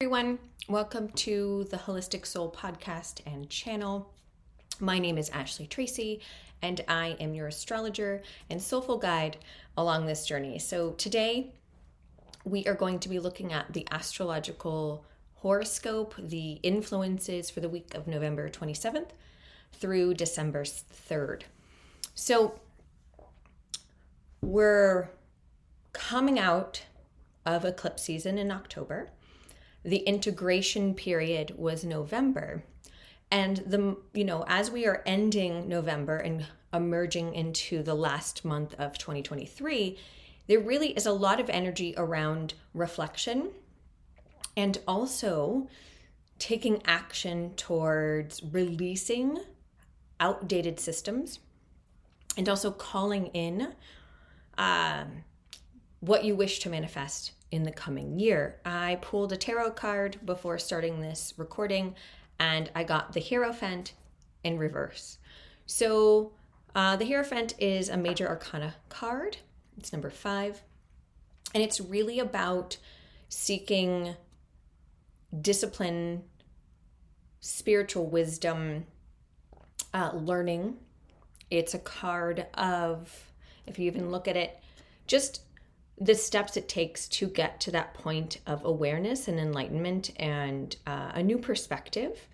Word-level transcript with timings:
everyone. 0.00 0.38
Welcome 0.68 1.08
to 1.08 1.66
the 1.72 1.76
Holistic 1.76 2.24
Soul 2.24 2.52
podcast 2.52 3.18
and 3.26 3.50
channel. 3.50 4.08
My 4.78 5.00
name 5.00 5.18
is 5.18 5.28
Ashley 5.30 5.66
Tracey, 5.66 6.20
and 6.62 6.80
I 6.86 7.16
am 7.18 7.34
your 7.34 7.48
astrologer 7.48 8.22
and 8.48 8.62
soulful 8.62 8.98
guide 8.98 9.38
along 9.76 10.06
this 10.06 10.24
journey. 10.24 10.60
So, 10.60 10.92
today 10.92 11.52
we 12.44 12.64
are 12.66 12.76
going 12.76 13.00
to 13.00 13.08
be 13.08 13.18
looking 13.18 13.52
at 13.52 13.72
the 13.72 13.88
astrological 13.90 15.04
horoscope, 15.34 16.14
the 16.16 16.60
influences 16.62 17.50
for 17.50 17.58
the 17.58 17.68
week 17.68 17.92
of 17.96 18.06
November 18.06 18.48
27th 18.48 19.10
through 19.72 20.14
December 20.14 20.62
3rd. 20.62 21.42
So, 22.14 22.60
we're 24.40 25.10
coming 25.92 26.38
out 26.38 26.84
of 27.44 27.64
eclipse 27.64 28.04
season 28.04 28.38
in 28.38 28.52
October 28.52 29.10
the 29.88 29.98
integration 29.98 30.94
period 30.94 31.54
was 31.56 31.84
November. 31.84 32.62
And 33.30 33.58
the 33.58 33.96
you 34.14 34.24
know, 34.24 34.44
as 34.46 34.70
we 34.70 34.86
are 34.86 35.02
ending 35.06 35.68
November 35.68 36.18
and 36.18 36.46
emerging 36.72 37.34
into 37.34 37.82
the 37.82 37.94
last 37.94 38.44
month 38.44 38.74
of 38.78 38.98
2023, 38.98 39.98
there 40.46 40.60
really 40.60 40.90
is 40.90 41.06
a 41.06 41.12
lot 41.12 41.40
of 41.40 41.48
energy 41.50 41.94
around 41.96 42.54
reflection 42.74 43.50
and 44.56 44.78
also 44.86 45.68
taking 46.38 46.82
action 46.84 47.54
towards 47.54 48.42
releasing 48.42 49.38
outdated 50.20 50.80
systems 50.80 51.38
and 52.36 52.48
also 52.48 52.70
calling 52.70 53.26
in 53.28 53.74
um, 54.56 55.24
what 56.00 56.24
you 56.24 56.34
wish 56.34 56.60
to 56.60 56.70
manifest 56.70 57.32
in 57.50 57.62
the 57.62 57.72
coming 57.72 58.18
year. 58.18 58.60
I 58.64 58.98
pulled 59.00 59.32
a 59.32 59.36
tarot 59.36 59.72
card 59.72 60.18
before 60.24 60.58
starting 60.58 61.00
this 61.00 61.34
recording 61.36 61.94
and 62.38 62.70
I 62.74 62.84
got 62.84 63.12
the 63.12 63.20
Hierophant 63.20 63.94
in 64.44 64.58
reverse. 64.58 65.18
So, 65.66 66.32
uh, 66.74 66.96
the 66.96 67.06
Hierophant 67.06 67.54
is 67.58 67.88
a 67.88 67.96
major 67.96 68.28
arcana 68.28 68.76
card, 68.88 69.38
it's 69.76 69.92
number 69.92 70.10
five, 70.10 70.62
and 71.54 71.62
it's 71.62 71.80
really 71.80 72.20
about 72.20 72.76
seeking 73.28 74.14
discipline, 75.40 76.22
spiritual 77.40 78.06
wisdom, 78.06 78.86
uh, 79.92 80.12
learning. 80.14 80.76
It's 81.50 81.74
a 81.74 81.78
card 81.78 82.46
of, 82.54 83.30
if 83.66 83.78
you 83.78 83.86
even 83.86 84.10
look 84.10 84.28
at 84.28 84.36
it, 84.36 84.58
just 85.06 85.42
the 86.00 86.14
steps 86.14 86.56
it 86.56 86.68
takes 86.68 87.08
to 87.08 87.26
get 87.26 87.60
to 87.60 87.70
that 87.72 87.94
point 87.94 88.38
of 88.46 88.64
awareness 88.64 89.28
and 89.28 89.38
enlightenment 89.38 90.10
and 90.16 90.76
uh, 90.86 91.12
a 91.14 91.22
new 91.22 91.38
perspective. 91.38 92.28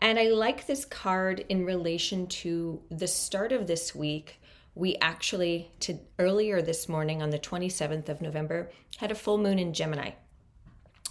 And 0.00 0.18
I 0.18 0.28
like 0.30 0.66
this 0.66 0.84
card 0.84 1.44
in 1.48 1.64
relation 1.64 2.26
to 2.26 2.80
the 2.90 3.06
start 3.06 3.52
of 3.52 3.66
this 3.66 3.94
week. 3.94 4.40
We 4.74 4.96
actually, 4.96 5.70
to 5.80 5.98
earlier 6.18 6.62
this 6.62 6.88
morning 6.88 7.22
on 7.22 7.30
the 7.30 7.38
27th 7.38 8.08
of 8.08 8.20
November, 8.20 8.70
had 8.96 9.10
a 9.10 9.14
full 9.14 9.38
moon 9.38 9.58
in 9.58 9.72
Gemini. 9.72 10.12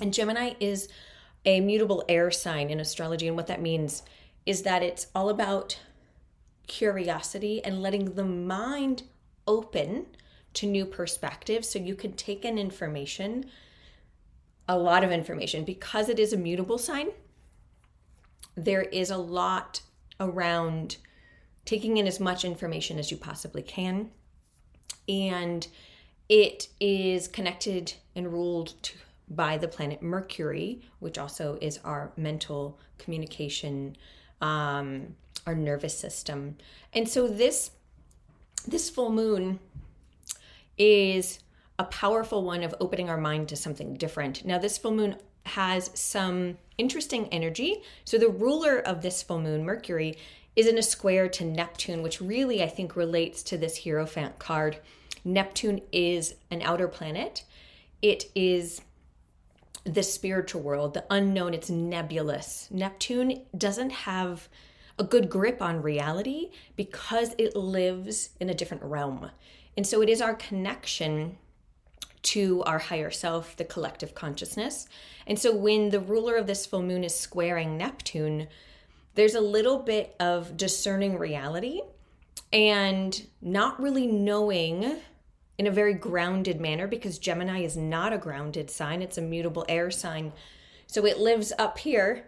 And 0.02 0.14
Gemini 0.14 0.54
is 0.60 0.90
a 1.46 1.60
mutable 1.60 2.04
air 2.10 2.32
sign 2.32 2.70
in 2.70 2.80
astrology. 2.80 3.28
And 3.28 3.38
what 3.38 3.48
that 3.48 3.62
means 3.62 4.04
is 4.46 4.64
that 4.64 4.84
it's 4.84 5.08
all 5.14 5.30
about 5.30 5.80
curiosity 6.68 7.64
and 7.64 7.82
letting 7.82 8.16
the 8.16 8.26
mind 8.26 9.04
open 9.48 10.08
to 10.54 10.68
new 10.68 10.86
perspectives 10.86 11.70
so 11.70 11.80
you 11.80 11.96
can 11.96 12.14
take 12.14 12.46
in 12.46 12.58
information, 12.58 13.46
a 14.68 14.78
lot 14.78 15.04
of 15.04 15.12
information, 15.12 15.64
because 15.64 16.10
it 16.10 16.20
is 16.20 16.34
a 16.34 16.38
mutable 16.38 16.78
sign. 16.78 17.10
There 18.56 18.84
is 18.84 19.10
a 19.10 19.18
lot 19.18 19.82
around 20.20 20.98
taking 21.66 21.98
in 21.98 22.08
as 22.08 22.20
much 22.20 22.46
information 22.46 23.00
as 23.00 23.10
you 23.10 23.18
possibly 23.18 23.62
can. 23.62 24.12
And 25.08 25.68
it 26.30 26.70
is 26.80 27.28
connected 27.28 27.94
and 28.16 28.32
ruled 28.32 28.82
to, 28.84 28.94
by 29.30 29.58
the 29.58 29.68
planet 29.68 30.02
Mercury, 30.02 30.82
which 31.00 31.18
also 31.18 31.58
is 31.62 31.80
our 31.84 32.12
mental 32.16 32.80
communication, 32.98 33.98
um, 34.40 35.16
our 35.46 35.56
nervous 35.56 35.98
system. 35.98 36.58
And 36.94 37.08
so 37.10 37.28
this 37.28 37.72
this 38.66 38.90
full 38.90 39.12
moon 39.12 39.60
is 40.78 41.40
a 41.80 41.86
powerful 41.86 42.44
one 42.44 42.64
of 42.64 42.76
opening 42.80 43.10
our 43.10 43.18
mind 43.18 43.50
to 43.50 43.56
something 43.56 43.96
different. 43.96 44.46
Now, 44.46 44.58
this 44.58 44.78
full 44.78 44.94
moon 44.94 45.18
has 45.46 45.92
some 45.94 46.58
interesting 46.78 47.28
energy. 47.30 47.82
So, 48.06 48.18
the 48.18 48.30
ruler 48.30 48.80
of 48.80 49.02
this 49.02 49.24
full 49.24 49.40
moon, 49.40 49.66
Mercury, 49.66 50.18
is 50.56 50.68
in 50.68 50.78
a 50.78 50.84
square 50.84 51.28
to 51.30 51.46
Neptune, 51.46 52.04
which 52.04 52.22
really 52.22 52.64
I 52.64 52.68
think 52.68 52.96
relates 52.96 53.44
to 53.44 53.58
this 53.58 53.84
Hierophant 53.84 54.40
card. 54.40 54.78
Neptune 55.26 55.82
is 55.92 56.36
an 56.52 56.62
outer 56.62 56.88
planet, 56.88 57.44
it 58.02 58.26
is 58.36 58.82
the 59.86 60.04
spiritual 60.04 60.62
world, 60.62 60.94
the 60.94 61.06
unknown, 61.10 61.54
it's 61.54 61.70
nebulous. 61.70 62.68
Neptune 62.72 63.42
doesn't 63.58 63.92
have 63.92 64.48
a 65.00 65.04
good 65.04 65.30
grip 65.30 65.62
on 65.62 65.82
reality 65.82 66.52
because 66.76 67.34
it 67.38 67.56
lives 67.56 68.30
in 68.40 68.50
a 68.50 68.54
different 68.54 68.84
realm. 68.84 69.32
And 69.76 69.86
so 69.86 70.02
it 70.02 70.10
is 70.10 70.22
our 70.22 70.36
connection 70.36 71.38
to 72.24 72.64
our 72.64 72.80
higher 72.80 73.12
self, 73.12 73.56
the 73.56 73.66
collective 73.66 74.16
consciousness. 74.16 74.88
And 75.28 75.38
so 75.38 75.56
when 75.56 75.90
the 75.90 76.00
ruler 76.00 76.36
of 76.36 76.48
this 76.48 76.66
full 76.66 76.82
moon 76.82 77.04
is 77.04 77.16
squaring 77.16 77.78
Neptune, 77.78 78.48
there's 79.16 79.36
a 79.36 79.42
little 79.42 79.80
bit 79.80 80.16
of 80.20 80.58
discerning 80.58 81.18
reality 81.18 81.82
and 82.52 83.28
not 83.42 83.82
really 83.82 84.08
knowing 84.08 84.98
in 85.58 85.68
a 85.68 85.72
very 85.72 85.94
grounded 85.94 86.60
manner 86.60 86.88
because 86.88 87.20
Gemini 87.20 87.60
is 87.60 87.78
not 87.78 88.14
a 88.14 88.18
grounded 88.18 88.72
sign, 88.72 89.02
it's 89.02 89.18
a 89.18 89.22
mutable 89.22 89.66
air 89.70 89.92
sign. 89.92 90.34
So 90.88 91.06
it 91.06 91.20
lives 91.20 91.54
up 91.60 91.78
here, 91.78 92.26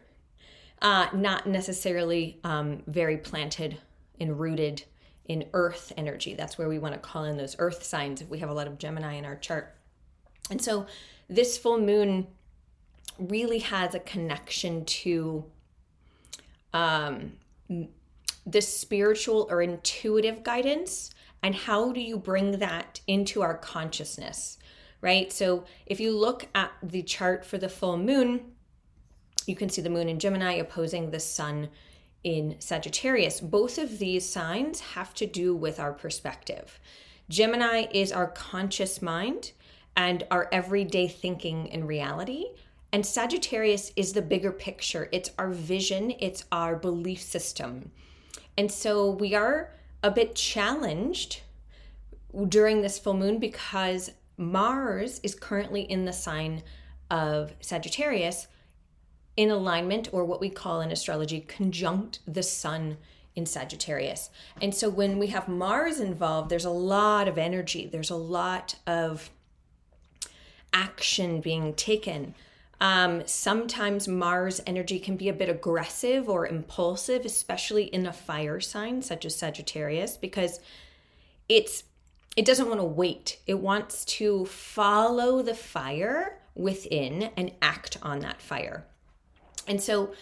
uh, 0.82 1.08
not 1.14 1.48
necessarily 1.48 2.40
um, 2.44 2.84
very 2.86 3.18
planted 3.18 3.78
and 4.20 4.40
rooted 4.40 4.84
in 5.28 5.46
earth 5.54 5.92
energy. 5.98 6.36
That's 6.36 6.58
where 6.58 6.70
we 6.70 6.80
want 6.80 6.94
to 6.94 7.00
call 7.00 7.24
in 7.24 7.38
those 7.38 7.56
earth 7.60 7.84
signs 7.84 8.22
if 8.22 8.30
we 8.30 8.40
have 8.40 8.50
a 8.50 8.54
lot 8.54 8.68
of 8.68 8.78
Gemini 8.78 9.14
in 9.14 9.26
our 9.26 9.36
chart. 9.36 9.76
And 10.50 10.62
so 10.62 10.86
this 11.30 11.58
full 11.58 11.80
moon 11.80 12.28
really 13.18 13.60
has 13.60 13.96
a 13.96 14.00
connection 14.00 14.86
to 14.86 15.46
um, 16.74 17.34
the 18.46 18.62
spiritual 18.62 19.48
or 19.50 19.62
intuitive 19.62 20.44
guidance 20.44 21.12
and 21.42 21.56
how 21.56 21.92
do 21.92 22.02
you 22.02 22.18
bring 22.18 22.60
that 22.60 23.00
into 23.08 23.42
our 23.42 23.56
consciousness, 23.56 24.58
right? 25.02 25.32
So 25.32 25.66
if 25.86 26.00
you 26.00 26.16
look 26.18 26.48
at 26.56 26.72
the 26.84 27.04
chart 27.04 27.46
for 27.46 27.58
the 27.58 27.70
full 27.70 27.98
moon, 27.98 28.52
you 29.46 29.56
can 29.56 29.70
see 29.70 29.82
the 29.82 29.90
moon 29.90 30.10
in 30.10 30.20
Gemini 30.20 30.54
opposing 30.54 31.12
the 31.12 31.20
sun 31.20 31.70
in 32.26 32.56
Sagittarius. 32.60 33.40
Both 33.40 33.78
of 33.78 34.00
these 34.00 34.28
signs 34.28 34.82
have 34.82 35.14
to 35.14 35.28
do 35.28 35.56
with 35.56 35.80
our 35.80 35.94
perspective. 35.94 36.80
Gemini 37.30 37.86
is 37.92 38.12
our 38.12 38.28
conscious 38.28 39.02
mind 39.02 39.52
and 39.96 40.26
our 40.32 40.50
everyday 40.52 41.08
thinking 41.08 41.72
and 41.72 41.88
reality. 41.88 42.48
And 42.92 43.06
Sagittarius 43.06 43.92
is 43.96 44.14
the 44.14 44.24
bigger 44.24 44.52
picture. 44.52 45.08
It's 45.12 45.30
our 45.38 45.52
vision, 45.52 46.14
it's 46.20 46.46
our 46.52 46.76
belief 46.76 47.22
system. 47.22 47.92
And 48.58 48.72
so 48.72 49.12
we 49.12 49.36
are 49.36 49.72
a 50.02 50.10
bit 50.10 50.36
challenged 50.36 51.42
during 52.50 52.82
this 52.82 52.98
full 52.98 53.14
moon 53.14 53.38
because 53.38 54.12
Mars 54.38 55.20
is 55.22 55.36
currently 55.36 55.82
in 55.82 56.06
the 56.06 56.14
sign 56.14 56.64
of 57.12 57.54
Sagittarius, 57.60 58.48
in 59.38 59.50
alignment, 59.50 60.10
or 60.12 60.24
what 60.24 60.40
we 60.40 60.50
call 60.50 60.82
in 60.82 60.92
astrology, 60.92 61.42
conjunct 61.42 62.20
the 62.28 62.44
sun 62.44 62.98
in 63.36 63.46
Sagittarius. 63.46 64.30
And 64.62 64.74
so 64.74 64.90
when 64.90 65.20
we 65.20 65.28
have 65.28 65.48
Mars 65.48 66.00
involved, 66.00 66.50
there's 66.50 66.66
a 66.66 66.70
lot 66.70 67.28
of 67.28 67.38
energy, 67.38 67.86
there's 67.86 68.10
a 68.10 68.16
lot 68.16 68.76
of 68.88 69.30
action 70.74 71.42
being 71.42 71.74
taken. 71.74 72.34
Um, 72.80 73.24
sometimes 73.26 74.08
Mars 74.08 74.62
energy 74.66 75.00
can 75.00 75.16
be 75.16 75.30
a 75.30 75.34
bit 75.34 75.50
aggressive 75.50 76.30
or 76.30 76.46
impulsive, 76.46 77.26
especially 77.26 77.86
in 77.86 78.06
a 78.06 78.14
fire 78.14 78.60
sign 78.60 79.02
such 79.02 79.26
as 79.26 79.36
Sagittarius, 79.36 80.18
because 80.18 80.60
it's 81.48 81.84
it 82.36 82.44
doesn't 82.44 82.68
want 82.68 82.82
to 82.82 82.86
wait. 82.86 83.40
It 83.48 83.60
wants 83.60 84.04
to 84.06 84.46
follow 84.46 85.42
the 85.42 85.56
fire 85.56 86.42
within 86.54 87.30
and 87.38 87.54
act 87.62 87.98
on 88.02 88.20
that 88.20 88.42
fire. 88.42 88.86
And 89.68 89.82
so 89.82 90.14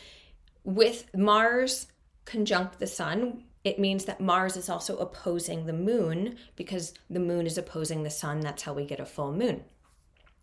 with 0.64 1.14
Mars 1.16 1.88
conjunct 2.26 2.80
the 2.80 2.88
sun, 2.88 3.44
it 3.64 3.80
means 3.80 4.06
that 4.06 4.20
Mars 4.20 4.58
is 4.58 4.70
also 4.70 4.98
opposing 4.98 5.66
the 5.66 5.74
moon 5.74 6.38
because 6.56 6.94
the 7.10 7.20
moon 7.20 7.46
is 7.46 7.58
opposing 7.58 8.04
the 8.04 8.10
sun. 8.10 8.42
That's 8.42 8.64
how 8.64 8.74
we 8.74 8.86
get 8.86 9.00
a 9.00 9.06
full 9.06 9.32
moon. 9.32 9.64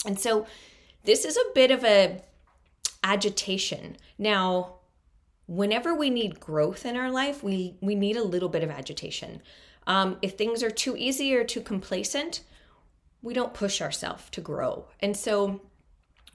And 0.07 0.19
so 0.19 0.47
this 1.05 1.25
is 1.25 1.37
a 1.37 1.55
bit 1.55 1.71
of 1.71 1.85
a 1.85 2.23
agitation. 3.05 3.97
Now, 4.19 4.77
whenever 5.47 5.95
we 5.95 6.11
need 6.11 6.41
growth 6.41 6.87
in 6.87 6.97
our 6.97 7.11
life, 7.11 7.43
we, 7.43 7.77
we 7.81 7.95
need 7.95 8.17
a 8.17 8.23
little 8.23 8.49
bit 8.49 8.63
of 8.63 8.71
agitation. 8.71 9.43
Um, 9.87 10.19
if 10.23 10.37
things 10.37 10.63
are 10.63 10.71
too 10.71 10.97
easy 10.97 11.35
or 11.35 11.45
too 11.45 11.61
complacent, 11.61 12.43
we 13.23 13.35
don't 13.35 13.55
push 13.55 13.83
ourselves 13.83 14.31
to 14.31 14.41
grow. 14.41 14.87
And 15.01 15.17
so, 15.17 15.63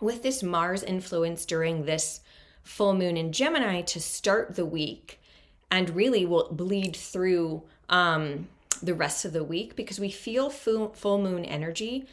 with 0.01 0.23
this 0.23 0.43
Mars 0.43 0.83
influence 0.83 1.45
during 1.45 1.85
this 1.85 2.19
full 2.65 2.93
moon 2.93 3.15
in 3.15 3.31
Gemini 3.31 3.81
to 3.81 4.01
start 4.01 4.55
the 4.55 4.65
week, 4.65 5.21
and 5.71 5.89
really 5.91 6.25
will 6.25 6.49
bleed 6.51 6.95
through 6.95 7.63
um, 7.87 8.49
the 8.83 8.93
rest 8.93 9.23
of 9.23 9.31
the 9.31 9.43
week 9.43 9.75
because 9.75 9.99
we 9.99 10.11
feel 10.11 10.49
full, 10.49 10.89
full 10.89 11.19
moon 11.21 11.45
energy 11.45 12.05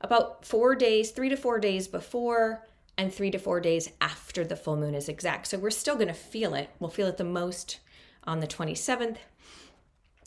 about 0.00 0.44
four 0.44 0.74
days, 0.74 1.10
three 1.10 1.28
to 1.28 1.36
four 1.36 1.58
days 1.58 1.88
before, 1.88 2.66
and 2.98 3.12
three 3.12 3.30
to 3.30 3.38
four 3.38 3.60
days 3.60 3.90
after 4.00 4.44
the 4.44 4.56
full 4.56 4.76
moon 4.76 4.94
is 4.94 5.08
exact. 5.08 5.46
So 5.46 5.58
we're 5.58 5.70
still 5.70 5.94
going 5.94 6.08
to 6.08 6.14
feel 6.14 6.54
it. 6.54 6.70
We'll 6.78 6.90
feel 6.90 7.06
it 7.06 7.16
the 7.16 7.24
most 7.24 7.80
on 8.24 8.40
the 8.40 8.46
27th. 8.46 9.16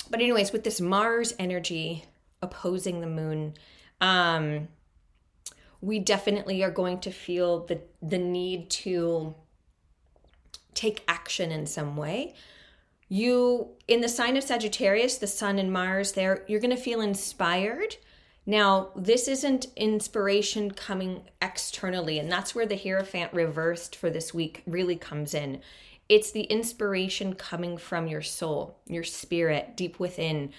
But, 0.09 0.21
anyways, 0.21 0.51
with 0.51 0.63
this 0.63 0.81
Mars 0.81 1.33
energy 1.37 2.05
opposing 2.41 3.01
the 3.01 3.07
moon, 3.07 3.55
um, 4.01 4.67
we 5.81 5.99
definitely 5.99 6.63
are 6.63 6.71
going 6.71 6.99
to 7.01 7.11
feel 7.11 7.65
the 7.65 7.81
the 8.01 8.17
need 8.17 8.69
to 8.69 9.35
take 10.73 11.03
action 11.07 11.51
in 11.51 11.65
some 11.65 11.95
way 11.95 12.33
you 13.13 13.69
in 13.87 14.01
the 14.01 14.09
sign 14.09 14.37
of 14.37 14.43
Sagittarius, 14.43 15.19
the 15.19 15.27
sun 15.27 15.59
and 15.59 15.71
Mars 15.71 16.13
there, 16.13 16.43
you're 16.47 16.59
going 16.59 16.75
to 16.75 16.81
feel 16.81 16.99
inspired. 16.99 17.97
Now, 18.45 18.89
this 18.95 19.27
isn't 19.27 19.67
inspiration 19.75 20.71
coming 20.71 21.21
externally, 21.39 22.17
and 22.17 22.31
that's 22.31 22.55
where 22.55 22.65
the 22.65 22.75
Hierophant 22.75 23.31
reversed 23.31 23.95
for 23.95 24.09
this 24.09 24.33
week 24.33 24.63
really 24.65 24.95
comes 24.95 25.35
in. 25.35 25.61
It's 26.09 26.31
the 26.31 26.45
inspiration 26.45 27.35
coming 27.35 27.77
from 27.77 28.07
your 28.07 28.23
soul, 28.23 28.79
your 28.87 29.03
spirit, 29.03 29.77
deep 29.77 29.99
within. 29.99 30.51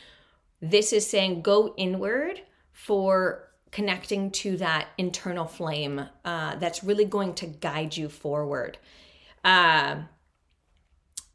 This 0.62 0.92
is 0.92 1.10
saying 1.10 1.42
go 1.42 1.74
inward 1.76 2.40
for 2.72 3.48
connecting 3.72 4.30
to 4.30 4.56
that 4.58 4.86
internal 4.96 5.46
flame 5.46 6.06
uh, 6.24 6.54
that's 6.54 6.84
really 6.84 7.04
going 7.04 7.34
to 7.34 7.46
guide 7.46 7.96
you 7.96 8.08
forward. 8.08 8.78
Uh, 9.44 9.96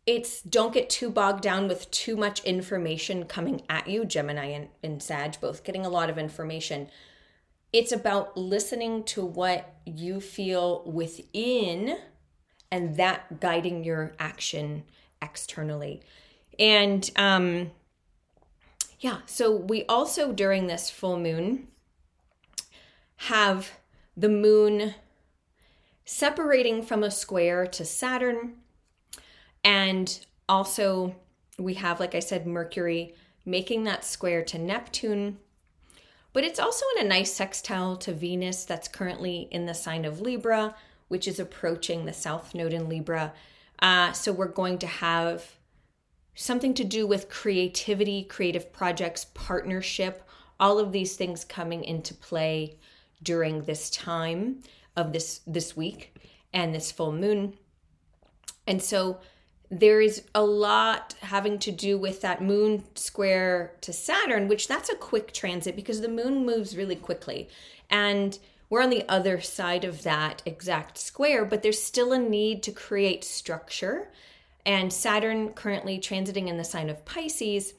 it's 0.05 0.41
don't 0.41 0.73
get 0.73 0.89
too 0.89 1.11
bogged 1.11 1.43
down 1.43 1.67
with 1.67 1.89
too 1.91 2.17
much 2.17 2.43
information 2.43 3.25
coming 3.25 3.61
at 3.69 3.87
you 3.87 4.05
gemini 4.05 4.45
and, 4.45 4.69
and 4.81 5.03
sag 5.03 5.39
both 5.39 5.63
getting 5.63 5.85
a 5.85 5.89
lot 5.89 6.09
of 6.09 6.17
information. 6.17 6.89
It's 7.71 7.91
about 7.91 8.35
listening 8.35 9.03
to 9.03 9.23
what 9.23 9.75
you 9.85 10.19
feel 10.19 10.83
within 10.85 11.99
and 12.71 12.97
that 12.97 13.39
guiding 13.39 13.83
your 13.83 14.13
action 14.17 14.83
externally. 15.21 16.01
And 16.57 17.07
um 17.15 17.69
yeah 18.99 19.19
so 19.27 19.55
we 19.55 19.85
also 19.85 20.33
during 20.33 20.65
this 20.65 20.89
full 20.89 21.19
moon 21.19 21.67
have 23.17 23.69
the 24.17 24.29
moon 24.29 24.95
separating 26.11 26.81
from 26.81 27.03
a 27.03 27.11
square 27.11 27.67
to 27.67 27.85
saturn 27.85 28.55
and 29.63 30.25
also, 30.47 31.15
we 31.59 31.75
have, 31.75 31.99
like 31.99 32.15
I 32.15 32.19
said, 32.19 32.47
Mercury 32.47 33.13
making 33.45 33.83
that 33.83 34.03
square 34.03 34.43
to 34.45 34.57
Neptune. 34.57 35.37
But 36.33 36.43
it's 36.43 36.59
also 36.59 36.83
in 36.95 37.05
a 37.05 37.09
nice 37.09 37.31
sextile 37.31 37.95
to 37.97 38.11
Venus 38.11 38.65
that's 38.65 38.87
currently 38.87 39.47
in 39.51 39.67
the 39.67 39.75
sign 39.75 40.03
of 40.03 40.21
Libra, 40.21 40.75
which 41.09 41.27
is 41.27 41.39
approaching 41.39 42.05
the 42.05 42.13
South 42.13 42.55
Node 42.55 42.73
in 42.73 42.89
Libra. 42.89 43.33
Uh, 43.79 44.11
so 44.11 44.31
we're 44.31 44.47
going 44.47 44.79
to 44.79 44.87
have 44.87 45.57
something 46.33 46.73
to 46.73 46.83
do 46.83 47.05
with 47.05 47.29
creativity, 47.29 48.23
creative 48.23 48.73
projects, 48.73 49.25
partnership, 49.35 50.27
all 50.59 50.79
of 50.79 50.91
these 50.91 51.15
things 51.15 51.45
coming 51.45 51.83
into 51.83 52.15
play 52.15 52.77
during 53.21 53.63
this 53.63 53.91
time 53.91 54.63
of 54.99 55.13
this 55.13 55.41
this 55.47 55.75
week 55.75 56.13
and 56.53 56.73
this 56.73 56.91
full 56.91 57.11
moon. 57.11 57.53
And 58.67 58.81
so 58.81 59.19
there 59.71 60.01
is 60.01 60.23
a 60.33 60.43
lot 60.43 61.15
having 61.21 61.59
to 61.59 61.71
do 61.71 61.97
with 61.97 62.21
that 62.21 62.41
moon 62.41 62.83
square 62.95 63.73
to 63.81 63.93
Saturn, 63.93 64.47
which 64.47 64.67
that's 64.67 64.89
a 64.89 64.95
quick 64.95 65.31
transit 65.31 65.75
because 65.75 66.01
the 66.01 66.07
moon 66.07 66.45
moves 66.45 66.75
really 66.75 66.95
quickly. 66.95 67.49
And 67.89 68.37
we're 68.69 68.83
on 68.83 68.89
the 68.89 69.07
other 69.07 69.41
side 69.41 69.85
of 69.85 70.03
that 70.03 70.41
exact 70.45 70.97
square, 70.97 71.45
but 71.45 71.63
there's 71.63 71.81
still 71.81 72.13
a 72.13 72.19
need 72.19 72.61
to 72.63 72.71
create 72.71 73.23
structure. 73.23 74.09
And 74.65 74.91
Saturn 74.91 75.49
currently 75.49 75.99
transiting 75.99 76.47
in 76.47 76.57
the 76.57 76.63
sign 76.63 76.89
of 76.89 77.05
Pisces, 77.05 77.73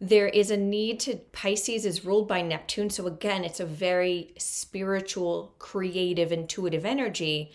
there 0.00 0.28
is 0.28 0.50
a 0.50 0.56
need 0.56 1.00
to 1.00 1.16
Pisces 1.32 1.86
is 1.86 2.04
ruled 2.04 2.28
by 2.28 2.42
Neptune. 2.42 2.90
So 2.90 3.06
again, 3.06 3.44
it's 3.44 3.60
a 3.60 3.66
very 3.66 4.34
spiritual, 4.36 5.54
creative, 5.58 6.32
intuitive 6.32 6.84
energy 6.84 7.52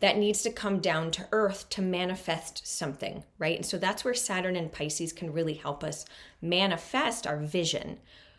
that 0.00 0.18
needs 0.18 0.42
to 0.42 0.50
come 0.50 0.80
down 0.80 1.10
to 1.10 1.28
earth 1.30 1.68
to 1.70 1.82
manifest 1.82 2.66
something, 2.66 3.22
right? 3.38 3.56
And 3.56 3.66
so 3.66 3.78
that's 3.78 4.04
where 4.04 4.14
Saturn 4.14 4.56
and 4.56 4.72
Pisces 4.72 5.12
can 5.12 5.32
really 5.32 5.54
help 5.54 5.84
us 5.84 6.04
manifest 6.40 7.26
our 7.26 7.38
vision. 7.38 7.98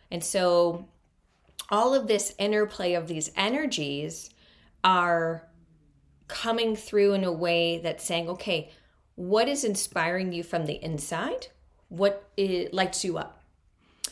And 0.09 0.23
so 0.23 0.87
all 1.69 1.94
of 1.94 2.07
this 2.07 2.35
interplay 2.37 2.94
of 2.94 3.07
these 3.07 3.31
energies 3.35 4.29
are 4.83 5.47
coming 6.27 6.75
through 6.75 7.13
in 7.13 7.23
a 7.23 7.31
way 7.31 7.79
that's 7.79 8.03
saying, 8.03 8.27
okay, 8.29 8.71
what 9.15 9.47
is 9.47 9.63
inspiring 9.63 10.33
you 10.33 10.44
from 10.44 10.65
the 10.65 10.83
inside? 10.83 11.47
What 11.91 12.29
it 12.38 12.73
lights 12.73 13.03
you 13.03 13.17
up? 13.17 13.43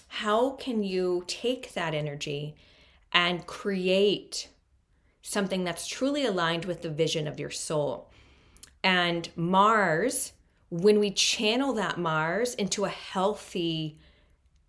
How 0.08 0.52
can 0.52 0.84
you 0.84 1.24
take 1.28 1.74
that 1.74 1.94
energy 1.94 2.56
and 3.12 3.48
create 3.48 4.50
something 5.30 5.64
that's 5.64 5.88
truly 5.88 6.26
aligned 6.26 6.66
with 6.66 6.82
the 6.82 6.90
vision 6.90 7.28
of 7.28 7.40
your 7.40 7.52
soul. 7.52 8.10
And 8.84 9.30
Mars, 9.36 10.34
when 10.72 11.00
we 11.00 11.12
channel 11.12 11.74
that 11.74 12.00
Mars 12.00 12.56
into 12.56 12.86
a 12.86 12.90
healthy 12.90 14.00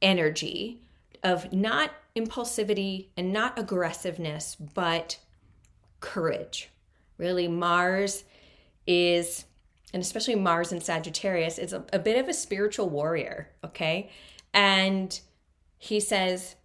energy 0.02 0.82
of 1.22 1.50
not 1.52 1.92
impulsivity 2.14 3.06
and 3.16 3.32
not 3.32 3.58
aggressiveness, 3.58 4.54
but 4.54 5.18
courage. 6.00 6.68
Really, 7.16 7.48
Mars 7.48 8.24
is, 8.86 9.44
and 9.92 10.02
especially 10.02 10.34
Mars 10.34 10.72
in 10.72 10.80
Sagittarius, 10.80 11.58
is 11.58 11.72
a, 11.72 11.84
a 11.92 11.98
bit 11.98 12.18
of 12.18 12.28
a 12.28 12.34
spiritual 12.34 12.88
warrior, 12.88 13.50
okay? 13.64 14.10
And 14.52 15.18
he 15.78 16.00
says, 16.00 16.56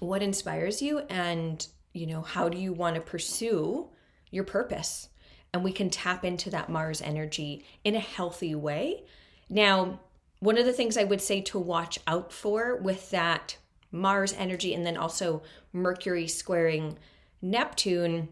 What 0.00 0.22
inspires 0.22 0.80
you? 0.82 1.00
And 1.10 1.66
you 1.92 2.06
know, 2.06 2.22
how 2.22 2.48
do 2.48 2.58
you 2.58 2.72
want 2.72 2.94
to 2.94 3.00
pursue 3.00 3.88
your 4.30 4.44
purpose? 4.44 5.08
And 5.52 5.62
we 5.62 5.72
can 5.72 5.90
tap 5.90 6.24
into 6.24 6.48
that 6.50 6.70
Mars 6.70 7.02
energy 7.02 7.64
in 7.84 7.94
a 7.94 8.00
healthy 8.00 8.54
way. 8.54 9.04
Now, 9.50 10.00
one 10.40 10.56
of 10.56 10.64
the 10.64 10.72
things 10.72 10.96
I 10.96 11.04
would 11.04 11.20
say 11.20 11.42
to 11.42 11.58
watch 11.58 11.98
out 12.06 12.32
for 12.32 12.76
with 12.76 13.10
that 13.10 13.58
Mars 13.92 14.32
energy 14.32 14.72
and 14.72 14.86
then 14.86 14.96
also 14.96 15.42
Mercury 15.72 16.26
squaring 16.26 16.96
Neptune 17.42 18.28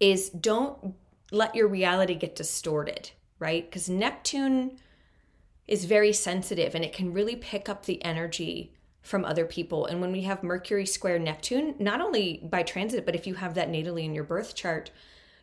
is 0.00 0.30
don't 0.30 0.94
let 1.30 1.54
your 1.54 1.68
reality 1.68 2.14
get 2.14 2.36
distorted, 2.36 3.10
right? 3.38 3.68
Because 3.68 3.88
Neptune 3.88 4.78
is 5.66 5.84
very 5.84 6.12
sensitive 6.12 6.74
and 6.74 6.84
it 6.84 6.94
can 6.94 7.12
really 7.12 7.36
pick 7.36 7.68
up 7.68 7.84
the 7.84 8.02
energy 8.04 8.72
from 9.02 9.24
other 9.24 9.44
people. 9.44 9.86
And 9.86 10.00
when 10.00 10.12
we 10.12 10.22
have 10.22 10.42
Mercury 10.42 10.86
square 10.86 11.18
Neptune, 11.18 11.74
not 11.78 12.00
only 12.00 12.40
by 12.42 12.62
transit, 12.62 13.06
but 13.06 13.14
if 13.14 13.26
you 13.26 13.34
have 13.34 13.54
that 13.54 13.70
natally 13.70 14.04
in 14.04 14.14
your 14.14 14.24
birth 14.24 14.54
chart, 14.54 14.90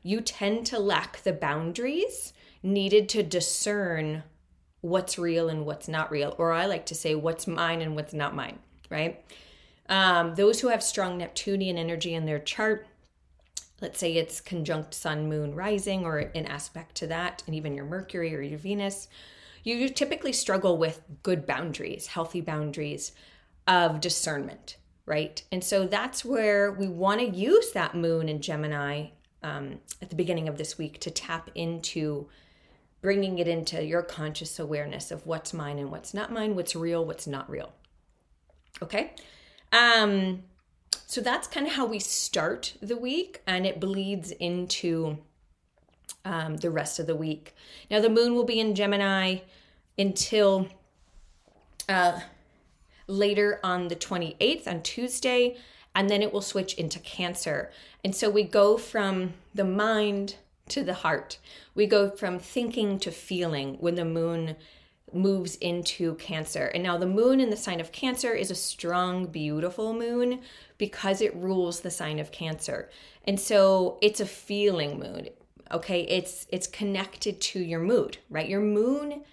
you 0.03 0.21
tend 0.21 0.65
to 0.67 0.79
lack 0.79 1.23
the 1.23 1.33
boundaries 1.33 2.33
needed 2.61 3.09
to 3.09 3.23
discern 3.23 4.23
what's 4.81 5.17
real 5.17 5.49
and 5.49 5.65
what's 5.65 5.87
not 5.87 6.11
real. 6.11 6.35
Or 6.37 6.51
I 6.51 6.65
like 6.65 6.85
to 6.87 6.95
say 6.95 7.15
what's 7.15 7.47
mine 7.47 7.81
and 7.81 7.95
what's 7.95 8.13
not 8.13 8.35
mine, 8.35 8.59
right? 8.89 9.23
Um, 9.89 10.35
those 10.35 10.61
who 10.61 10.67
have 10.67 10.83
strong 10.83 11.17
Neptunian 11.17 11.77
energy 11.77 12.13
in 12.13 12.25
their 12.25 12.39
chart, 12.39 12.87
let's 13.81 13.99
say 13.99 14.13
it's 14.13 14.41
conjunct 14.41 14.93
Sun, 14.93 15.27
Moon, 15.27 15.53
Rising, 15.53 16.05
or 16.05 16.19
in 16.19 16.45
aspect 16.45 16.95
to 16.95 17.07
that, 17.07 17.43
and 17.45 17.55
even 17.55 17.75
your 17.75 17.85
Mercury 17.85 18.35
or 18.35 18.41
your 18.41 18.59
Venus, 18.59 19.07
you 19.63 19.89
typically 19.89 20.31
struggle 20.31 20.77
with 20.77 21.01
good 21.23 21.45
boundaries, 21.45 22.07
healthy 22.07 22.41
boundaries, 22.41 23.11
of 23.67 23.99
discernment, 23.99 24.77
right? 25.05 25.41
And 25.51 25.63
so 25.63 25.87
that's 25.87 26.23
where 26.23 26.71
we 26.71 26.87
want 26.87 27.19
to 27.19 27.27
use 27.27 27.71
that 27.71 27.95
moon 27.95 28.29
in 28.29 28.41
Gemini 28.41 29.07
um, 29.43 29.79
at 30.01 30.09
the 30.09 30.15
beginning 30.15 30.47
of 30.47 30.57
this 30.57 30.77
week 30.77 30.99
to 31.01 31.11
tap 31.11 31.49
into 31.55 32.27
bringing 33.01 33.37
it 33.39 33.47
into 33.47 33.83
your 33.83 34.01
conscious 34.01 34.59
awareness 34.59 35.11
of 35.11 35.25
what's 35.27 35.53
mine 35.53 35.77
and 35.77 35.91
what's 35.91 36.13
not 36.13 36.31
mine, 36.31 36.55
what's 36.55 36.75
real, 36.75 37.05
what's 37.05 37.27
not 37.27 37.49
real. 37.49 37.71
Okay? 38.81 39.13
Um, 39.71 40.43
so 41.07 41.21
that's 41.21 41.47
kind 41.47 41.67
of 41.67 41.73
how 41.73 41.85
we 41.85 41.99
start 41.99 42.73
the 42.81 42.97
week, 42.97 43.41
and 43.47 43.65
it 43.65 43.79
bleeds 43.79 44.31
into 44.31 45.17
um, 46.23 46.57
the 46.57 46.69
rest 46.69 46.99
of 46.99 47.07
the 47.07 47.15
week. 47.15 47.55
Now, 47.89 48.01
the 48.01 48.09
moon 48.09 48.33
will 48.33 48.43
be 48.43 48.59
in 48.59 48.75
Gemini 48.75 49.37
until 49.97 50.67
uh, 51.87 52.19
later 53.07 53.59
on 53.63 53.87
the 53.87 53.95
28th, 53.95 54.67
on 54.67 54.81
Tuesday, 54.81 55.57
and 55.93 56.09
then 56.09 56.21
it 56.21 56.33
will 56.33 56.41
switch 56.41 56.73
into 56.73 56.99
Cancer. 56.99 57.71
And 58.03 58.15
so 58.15 58.29
we 58.29 58.43
go 58.43 58.77
from 58.77 59.33
the 59.53 59.63
mind 59.63 60.35
to 60.69 60.83
the 60.83 60.95
heart. 60.95 61.37
We 61.73 61.85
go 61.85 62.09
from 62.09 62.39
thinking 62.39 62.99
to 62.99 63.11
feeling 63.11 63.75
when 63.79 63.95
the 63.95 64.05
moon 64.05 64.55
moves 65.15 65.55
into 65.55 66.15
Cancer. 66.15 66.65
And 66.65 66.83
now 66.83 66.97
the 66.97 67.07
moon 67.07 67.39
in 67.39 67.49
the 67.49 67.57
sign 67.57 67.79
of 67.79 67.91
Cancer 67.91 68.33
is 68.33 68.51
a 68.51 68.55
strong, 68.55 69.27
beautiful 69.27 69.93
moon 69.93 70.41
because 70.77 71.21
it 71.21 71.35
rules 71.35 71.79
the 71.79 71.91
sign 71.91 72.19
of 72.19 72.31
Cancer. 72.31 72.89
And 73.23 73.39
so 73.39 73.97
it's 74.01 74.19
a 74.19 74.25
feeling 74.25 74.99
moon. 74.99 75.29
Okay, 75.71 76.01
it's 76.01 76.45
it's 76.49 76.67
connected 76.67 77.41
to 77.41 77.59
your 77.59 77.79
mood, 77.79 78.19
right? 78.29 78.47
Your 78.47 78.61
moon 78.61 79.23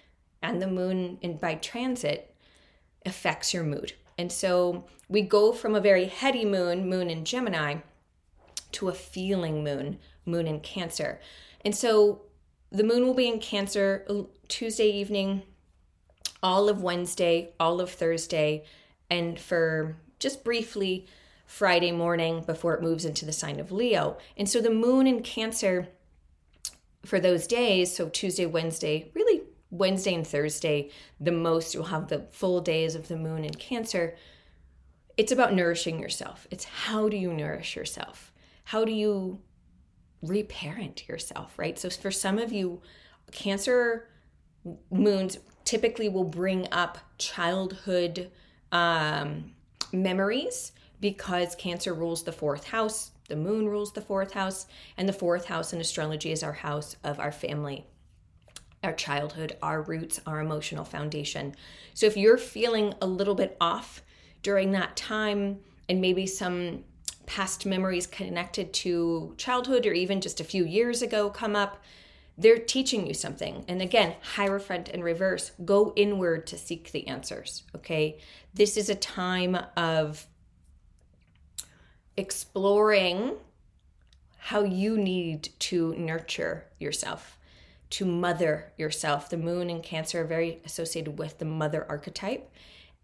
and 0.41 0.61
the 0.61 0.67
moon 0.67 1.19
in 1.21 1.37
by 1.37 1.55
transit 1.55 2.35
affects 3.05 3.53
your 3.53 3.63
mood. 3.63 3.93
And 4.17 4.31
so 4.31 4.85
we 5.07 5.21
go 5.21 5.51
from 5.51 5.75
a 5.75 5.81
very 5.81 6.05
heady 6.05 6.45
moon, 6.45 6.89
moon 6.89 7.09
in 7.09 7.25
Gemini, 7.25 7.77
to 8.73 8.89
a 8.89 8.93
feeling 8.93 9.63
moon, 9.63 9.99
moon 10.25 10.47
in 10.47 10.59
Cancer. 10.59 11.19
And 11.63 11.75
so 11.75 12.23
the 12.71 12.83
moon 12.83 13.05
will 13.05 13.13
be 13.13 13.27
in 13.27 13.39
Cancer 13.39 14.05
uh, 14.09 14.23
Tuesday 14.47 14.89
evening, 14.89 15.43
all 16.43 16.69
of 16.69 16.83
Wednesday, 16.83 17.53
all 17.59 17.81
of 17.81 17.89
Thursday, 17.89 18.65
and 19.09 19.39
for 19.39 19.95
just 20.19 20.43
briefly 20.43 21.07
Friday 21.45 21.91
morning 21.91 22.43
before 22.45 22.73
it 22.73 22.81
moves 22.81 23.05
into 23.05 23.25
the 23.25 23.33
sign 23.33 23.59
of 23.59 23.71
Leo. 23.71 24.17
And 24.37 24.49
so 24.49 24.61
the 24.61 24.69
moon 24.69 25.07
in 25.07 25.21
Cancer 25.23 25.87
for 27.05 27.19
those 27.19 27.47
days, 27.47 27.95
so 27.95 28.09
Tuesday, 28.09 28.45
Wednesday, 28.45 29.11
really 29.13 29.41
Wednesday 29.71 30.13
and 30.13 30.25
Thursday, 30.25 30.89
the 31.19 31.31
most 31.31 31.73
you'll 31.73 31.85
have 31.85 32.07
the 32.07 32.27
full 32.31 32.61
days 32.61 32.95
of 32.95 33.07
the 33.07 33.17
moon 33.17 33.43
in 33.43 33.53
Cancer. 33.53 34.15
It's 35.17 35.31
about 35.31 35.53
nourishing 35.53 35.99
yourself. 35.99 36.47
It's 36.51 36.65
how 36.65 37.09
do 37.09 37.17
you 37.17 37.33
nourish 37.33 37.75
yourself? 37.75 38.31
How 38.65 38.85
do 38.85 38.91
you 38.91 39.39
reparent 40.21 41.07
yourself, 41.07 41.57
right? 41.57 41.77
So 41.77 41.89
for 41.89 42.11
some 42.11 42.37
of 42.37 42.51
you, 42.51 42.81
Cancer 43.31 44.07
moons 44.89 45.37
typically 45.65 46.09
will 46.09 46.23
bring 46.23 46.67
up 46.71 46.97
childhood 47.17 48.31
um, 48.71 49.51
memories 49.91 50.71
because 50.99 51.55
Cancer 51.55 51.93
rules 51.93 52.23
the 52.23 52.31
fourth 52.31 52.65
house, 52.65 53.11
the 53.27 53.35
moon 53.35 53.67
rules 53.67 53.93
the 53.93 54.01
fourth 54.01 54.33
house, 54.33 54.67
and 54.97 55.07
the 55.07 55.13
fourth 55.13 55.45
house 55.45 55.73
in 55.73 55.81
astrology 55.81 56.31
is 56.31 56.43
our 56.43 56.53
house 56.53 56.95
of 57.03 57.19
our 57.19 57.31
family 57.31 57.85
our 58.83 58.93
childhood, 58.93 59.55
our 59.61 59.81
roots, 59.81 60.19
our 60.27 60.41
emotional 60.41 60.83
foundation. 60.83 61.55
So 61.93 62.05
if 62.05 62.17
you're 62.17 62.37
feeling 62.37 62.93
a 63.01 63.07
little 63.07 63.35
bit 63.35 63.55
off 63.61 64.03
during 64.41 64.71
that 64.71 64.95
time 64.97 65.59
and 65.87 66.01
maybe 66.01 66.27
some 66.27 66.83
past 67.25 67.65
memories 67.65 68.05
connected 68.05 68.73
to 68.73 69.33
childhood 69.37 69.85
or 69.85 69.93
even 69.93 70.19
just 70.19 70.41
a 70.41 70.43
few 70.43 70.65
years 70.65 71.01
ago 71.01 71.29
come 71.29 71.55
up, 71.55 71.81
they're 72.37 72.57
teaching 72.57 73.05
you 73.05 73.13
something. 73.13 73.63
And 73.67 73.81
again, 73.81 74.15
Hierophant 74.35 74.89
and 74.89 75.03
reverse, 75.03 75.51
go 75.63 75.93
inward 75.95 76.47
to 76.47 76.57
seek 76.57 76.91
the 76.91 77.07
answers. 77.07 77.63
Okay. 77.75 78.19
This 78.53 78.77
is 78.77 78.89
a 78.89 78.95
time 78.95 79.57
of 79.77 80.27
exploring 82.17 83.33
how 84.37 84.63
you 84.63 84.97
need 84.97 85.49
to 85.57 85.95
nurture 85.95 86.65
yourself 86.79 87.37
to 87.93 88.05
mother 88.05 88.73
yourself. 88.75 89.29
The 89.29 89.37
moon 89.37 89.69
and 89.69 89.83
Cancer 89.83 90.21
are 90.21 90.25
very 90.25 90.59
associated 90.65 91.19
with 91.19 91.37
the 91.37 91.45
mother 91.45 91.85
archetype. 91.87 92.51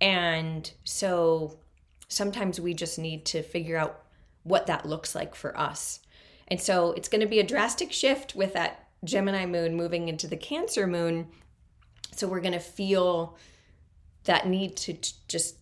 And 0.02 0.70
so 0.84 1.60
sometimes 2.08 2.60
we 2.60 2.74
just 2.74 2.98
need 2.98 3.24
to 3.26 3.44
figure 3.44 3.78
out 3.78 4.04
what 4.42 4.66
that 4.66 4.88
looks 4.88 5.14
like 5.14 5.36
for 5.36 5.56
us. 5.56 6.00
And 6.48 6.60
so 6.60 6.94
it's 6.94 7.08
going 7.08 7.22
to 7.22 7.28
be 7.28 7.40
a 7.40 7.44
drastic 7.44 7.92
shift 7.92 8.34
with 8.34 8.54
that 8.54 8.89
Gemini 9.04 9.46
moon 9.46 9.76
moving 9.76 10.08
into 10.08 10.28
the 10.28 10.38
Cancer 10.38 10.88
moon. 10.88 11.28
So 12.16 12.28
we're 12.28 12.42
going 12.42 12.54
to 12.54 12.60
feel 12.60 13.38
that 14.26 14.48
need 14.48 14.76
to 14.78 14.94
t- 14.94 15.14
just 15.28 15.58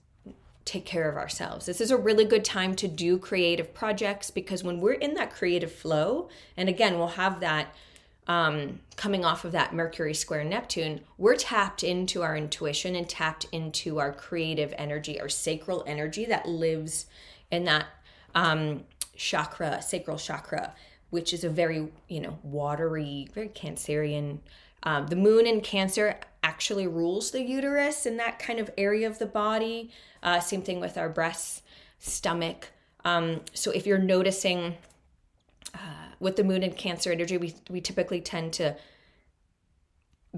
take 0.66 0.86
care 0.86 1.10
of 1.10 1.16
ourselves. 1.16 1.66
This 1.66 1.80
is 1.80 1.92
a 1.92 1.98
really 1.98 2.26
good 2.26 2.44
time 2.44 2.76
to 2.76 2.88
do 2.88 3.18
creative 3.18 3.74
projects 3.74 4.30
because 4.30 4.64
when 4.64 4.82
we're 4.82 4.94
in 4.94 5.14
that 5.14 5.32
creative 5.32 5.72
flow, 5.72 6.30
and 6.58 6.68
again, 6.68 6.98
we'll 6.98 7.08
have 7.08 7.40
that 7.40 7.74
um, 8.28 8.80
coming 8.98 9.24
off 9.24 9.46
of 9.46 9.54
that 9.54 9.74
Mercury 9.74 10.14
square 10.14 10.44
Neptune, 10.44 11.02
we're 11.18 11.38
tapped 11.38 11.84
into 11.84 12.22
our 12.22 12.36
intuition 12.36 12.96
and 12.96 13.08
tapped 13.08 13.46
into 13.54 14.00
our 14.00 14.12
creative 14.12 14.74
energy, 14.78 15.20
our 15.22 15.30
sacral 15.30 15.84
energy 15.88 16.26
that 16.26 16.46
lives 16.46 17.06
in 17.50 17.64
that 17.64 17.86
um, 18.36 18.84
chakra, 19.16 19.82
sacral 19.82 20.18
chakra, 20.18 20.74
which 21.10 21.34
is 21.34 21.44
a 21.44 21.50
very, 21.50 21.88
you 22.08 22.20
know, 22.20 22.38
watery, 22.44 23.30
very 23.34 23.50
Cancerian. 23.50 24.40
Um, 24.84 25.08
the 25.08 25.16
moon 25.16 25.48
in 25.48 25.62
Cancer 25.62 26.20
actually 26.44 26.88
rules 26.88 27.32
the 27.32 27.42
uterus 27.42 28.06
in 28.06 28.18
that 28.18 28.40
kind 28.40 28.60
of 28.60 28.70
area 28.78 29.08
of 29.08 29.20
the 29.20 29.26
body. 29.26 29.92
Uh, 30.24 30.40
same 30.40 30.62
thing 30.62 30.80
with 30.80 30.98
our 30.98 31.10
breasts, 31.10 31.62
stomach. 32.00 32.70
Um, 33.06 33.42
so 33.54 33.72
if 33.72 33.86
you're 33.86 33.98
noticing, 33.98 34.76
uh, 35.74 36.08
with 36.20 36.36
the 36.36 36.44
moon 36.44 36.64
in 36.64 36.74
cancer 36.74 37.12
energy 37.12 37.38
we, 37.38 37.54
we 37.70 37.82
typically 37.82 38.22
tend 38.22 38.54
to 38.54 38.76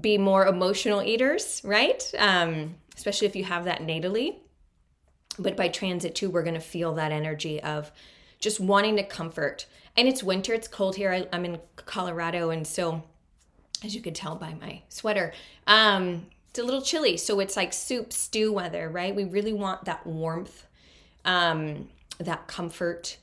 be 0.00 0.18
more 0.18 0.46
emotional 0.46 1.02
eaters 1.02 1.60
right 1.64 2.12
um, 2.18 2.74
especially 2.96 3.26
if 3.26 3.36
you 3.36 3.44
have 3.44 3.64
that 3.64 3.80
natally 3.80 4.36
but 5.38 5.56
by 5.56 5.68
transit 5.68 6.14
too 6.14 6.30
we're 6.30 6.42
going 6.42 6.54
to 6.54 6.60
feel 6.60 6.94
that 6.94 7.12
energy 7.12 7.62
of 7.62 7.90
just 8.38 8.60
wanting 8.60 8.96
to 8.96 9.02
comfort 9.02 9.66
and 9.96 10.08
it's 10.08 10.22
winter 10.22 10.52
it's 10.52 10.68
cold 10.68 10.96
here 10.96 11.12
I, 11.12 11.26
am 11.32 11.44
in 11.44 11.58
colorado 11.76 12.50
and 12.50 12.66
so 12.66 13.02
as 13.84 13.94
you 13.94 14.00
can 14.00 14.14
tell 14.14 14.36
by 14.36 14.54
my 14.54 14.82
sweater 14.88 15.32
um, 15.66 16.26
it's 16.50 16.58
a 16.58 16.64
little 16.64 16.82
chilly 16.82 17.16
so 17.16 17.40
it's 17.40 17.56
like 17.56 17.72
soup 17.72 18.12
stew 18.12 18.52
weather 18.52 18.88
right 18.88 19.14
we 19.14 19.24
really 19.24 19.52
want 19.52 19.84
that 19.84 20.06
warmth 20.06 20.66
um, 21.24 21.88
that 22.18 22.46
comfort 22.46 23.18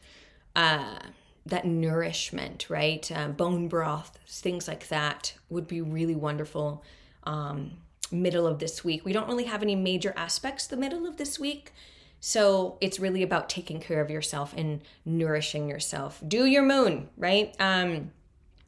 uh, 0.56 1.00
that 1.48 1.66
nourishment, 1.66 2.70
right? 2.70 3.10
Uh, 3.12 3.30
bone 3.30 3.68
broth, 3.68 4.18
things 4.28 4.68
like 4.68 4.88
that 4.90 5.34
would 5.50 5.68
be 5.68 5.82
really 5.82 6.16
wonderful. 6.16 6.84
Um, 7.24 7.72
middle 8.12 8.48
of 8.48 8.60
this 8.60 8.84
week. 8.84 9.04
We 9.04 9.12
don't 9.12 9.28
really 9.28 9.46
have 9.46 9.62
any 9.62 9.76
major 9.76 10.14
aspects 10.16 10.68
the 10.68 10.78
middle 10.78 11.06
of 11.06 11.18
this 11.18 11.40
week. 11.40 11.74
So 12.20 12.78
it's 12.82 13.00
really 13.00 13.24
about 13.24 13.50
taking 13.50 13.80
care 13.80 14.02
of 14.02 14.10
yourself 14.10 14.54
and 14.58 14.82
nourishing 15.06 15.70
yourself. 15.70 16.22
Do 16.28 16.46
your 16.46 16.64
moon, 16.64 17.10
right? 17.18 17.56
Um, 17.60 18.12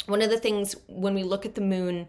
one 0.06 0.22
of 0.22 0.29
the 0.29 0.39
things 0.39 0.75
when 0.88 1.13
we 1.13 1.24
look 1.24 1.46
at 1.46 1.56
the 1.56 1.62
moon 1.62 2.08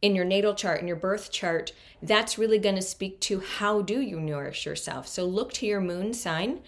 in 0.00 0.14
your 0.14 0.24
natal 0.24 0.54
chart, 0.54 0.80
in 0.80 0.86
your 0.88 0.96
birth 0.96 1.30
chart, 1.30 1.72
that's 2.02 2.36
really 2.36 2.58
going 2.58 2.74
to 2.74 2.82
speak 2.82 3.20
to 3.20 3.40
how 3.40 3.82
do 3.82 4.00
you 4.00 4.20
nourish 4.20 4.66
yourself. 4.66 5.06
So 5.06 5.24
look 5.24 5.52
to 5.54 5.66
your 5.66 5.80
moon 5.80 6.12
sign 6.12 6.60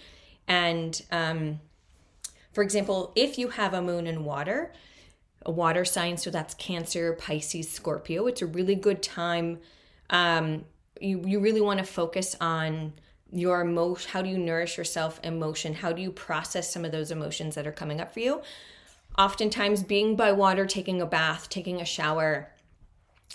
and 0.46 1.00
um, 1.10 1.60
for 2.52 2.62
example, 2.62 3.12
if 3.16 3.38
you 3.38 3.48
have 3.48 3.74
a 3.74 3.82
moon 3.82 4.06
in 4.06 4.24
water, 4.24 4.72
a 5.44 5.50
water 5.50 5.84
sign, 5.84 6.16
so 6.16 6.30
that's 6.30 6.54
Cancer, 6.54 7.12
Pisces, 7.14 7.70
Scorpio, 7.70 8.26
it's 8.26 8.42
a 8.42 8.46
really 8.46 8.76
good 8.76 9.02
time. 9.02 9.58
Um, 10.10 10.64
you, 11.00 11.22
you 11.26 11.40
really 11.40 11.60
want 11.60 11.78
to 11.78 11.84
focus 11.84 12.36
on 12.40 12.92
your 13.34 13.60
emotion. 13.60 14.10
How 14.12 14.22
do 14.22 14.30
you 14.30 14.38
nourish 14.38 14.78
yourself 14.78 15.20
emotion? 15.22 15.74
How 15.74 15.92
do 15.92 16.00
you 16.00 16.10
process 16.10 16.72
some 16.72 16.84
of 16.84 16.92
those 16.92 17.10
emotions 17.10 17.54
that 17.54 17.66
are 17.66 17.72
coming 17.72 18.00
up 18.00 18.14
for 18.14 18.20
you? 18.20 18.42
Oftentimes, 19.18 19.82
being 19.82 20.16
by 20.16 20.32
water, 20.32 20.66
taking 20.66 21.02
a 21.02 21.06
bath, 21.06 21.48
taking 21.48 21.80
a 21.80 21.84
shower, 21.84 22.50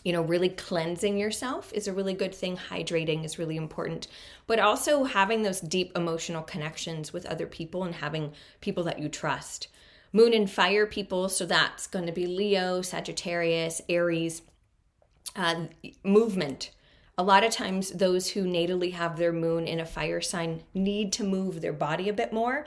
you 0.04 0.14
know, 0.14 0.22
really 0.22 0.50
cleansing 0.50 1.18
yourself 1.18 1.72
is 1.74 1.88
a 1.88 1.94
really 1.94 2.14
good 2.14 2.34
thing. 2.34 2.58
Hydrating 2.58 3.24
is 3.26 3.40
really 3.40 3.58
important, 3.58 4.08
but 4.48 4.60
also 4.60 5.04
having 5.04 5.44
those 5.44 5.60
deep 5.60 5.92
emotional 5.96 6.42
connections 6.42 7.14
with 7.14 7.26
other 7.26 7.46
people 7.48 7.84
and 7.84 7.96
having 7.96 8.34
people 8.62 8.84
that 8.84 9.00
you 9.00 9.10
trust. 9.10 9.68
Moon 10.12 10.34
and 10.34 10.50
fire 10.50 10.86
people, 10.86 11.30
so 11.30 11.46
that's 11.46 11.88
going 11.88 12.06
to 12.06 12.12
be 12.12 12.26
Leo, 12.26 12.82
Sagittarius, 12.82 13.82
Aries. 13.88 14.42
Uh, 15.36 15.66
movement. 16.04 16.72
A 17.20 17.24
lot 17.24 17.44
of 17.44 17.52
times, 17.52 17.90
those 17.90 18.30
who 18.30 18.46
natally 18.46 18.94
have 18.94 19.18
their 19.18 19.34
moon 19.34 19.68
in 19.68 19.82
a 19.82 19.86
fire 19.86 20.22
sign 20.22 20.64
need 20.74 21.12
to 21.12 21.26
move 21.26 21.60
their 21.60 21.74
body 21.74 22.08
a 22.08 22.14
bit 22.14 22.32
more. 22.32 22.66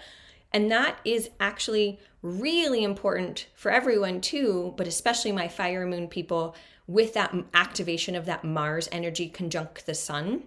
And 0.53 0.71
that 0.71 0.99
is 1.07 1.31
actually 1.41 1.99
really 2.21 2.85
important 2.85 3.47
for 3.55 3.71
everyone 3.71 4.21
too, 4.21 4.75
but 4.77 4.87
especially 4.87 5.33
my 5.33 5.49
fire 5.49 5.87
moon 5.87 6.07
people 6.07 6.55
with 6.87 7.15
that 7.15 7.35
activation 7.55 8.15
of 8.15 8.27
that 8.27 8.45
Mars 8.45 8.91
energy 8.93 9.31
conjunct 9.31 9.87
the 9.87 9.95
sun, 9.95 10.43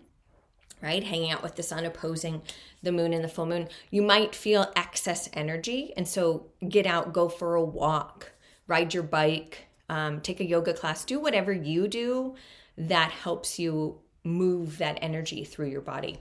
right? 0.83 1.03
Hanging 1.03 1.31
out 1.31 1.41
with 1.41 1.55
the 1.55 1.63
sun, 1.63 1.83
opposing 1.83 2.43
the 2.83 2.91
moon 2.91 3.11
and 3.11 3.23
the 3.23 3.27
full 3.27 3.47
moon, 3.47 3.69
you 3.89 4.03
might 4.03 4.35
feel 4.35 4.71
excess 4.75 5.31
energy. 5.33 5.93
And 5.97 6.07
so 6.07 6.45
get 6.69 6.85
out, 6.85 7.11
go 7.11 7.27
for 7.27 7.55
a 7.55 7.65
walk, 7.65 8.33
ride 8.67 8.93
your 8.93 9.01
bike, 9.01 9.65
um, 9.89 10.21
take 10.21 10.39
a 10.39 10.45
yoga 10.45 10.75
class, 10.75 11.03
do 11.03 11.19
whatever 11.19 11.51
you 11.51 11.87
do 11.87 12.35
that 12.77 13.11
helps 13.11 13.59
you 13.59 13.99
move 14.23 14.77
that 14.79 14.97
energy 15.01 15.43
through 15.43 15.67
your 15.67 15.81
body. 15.81 16.19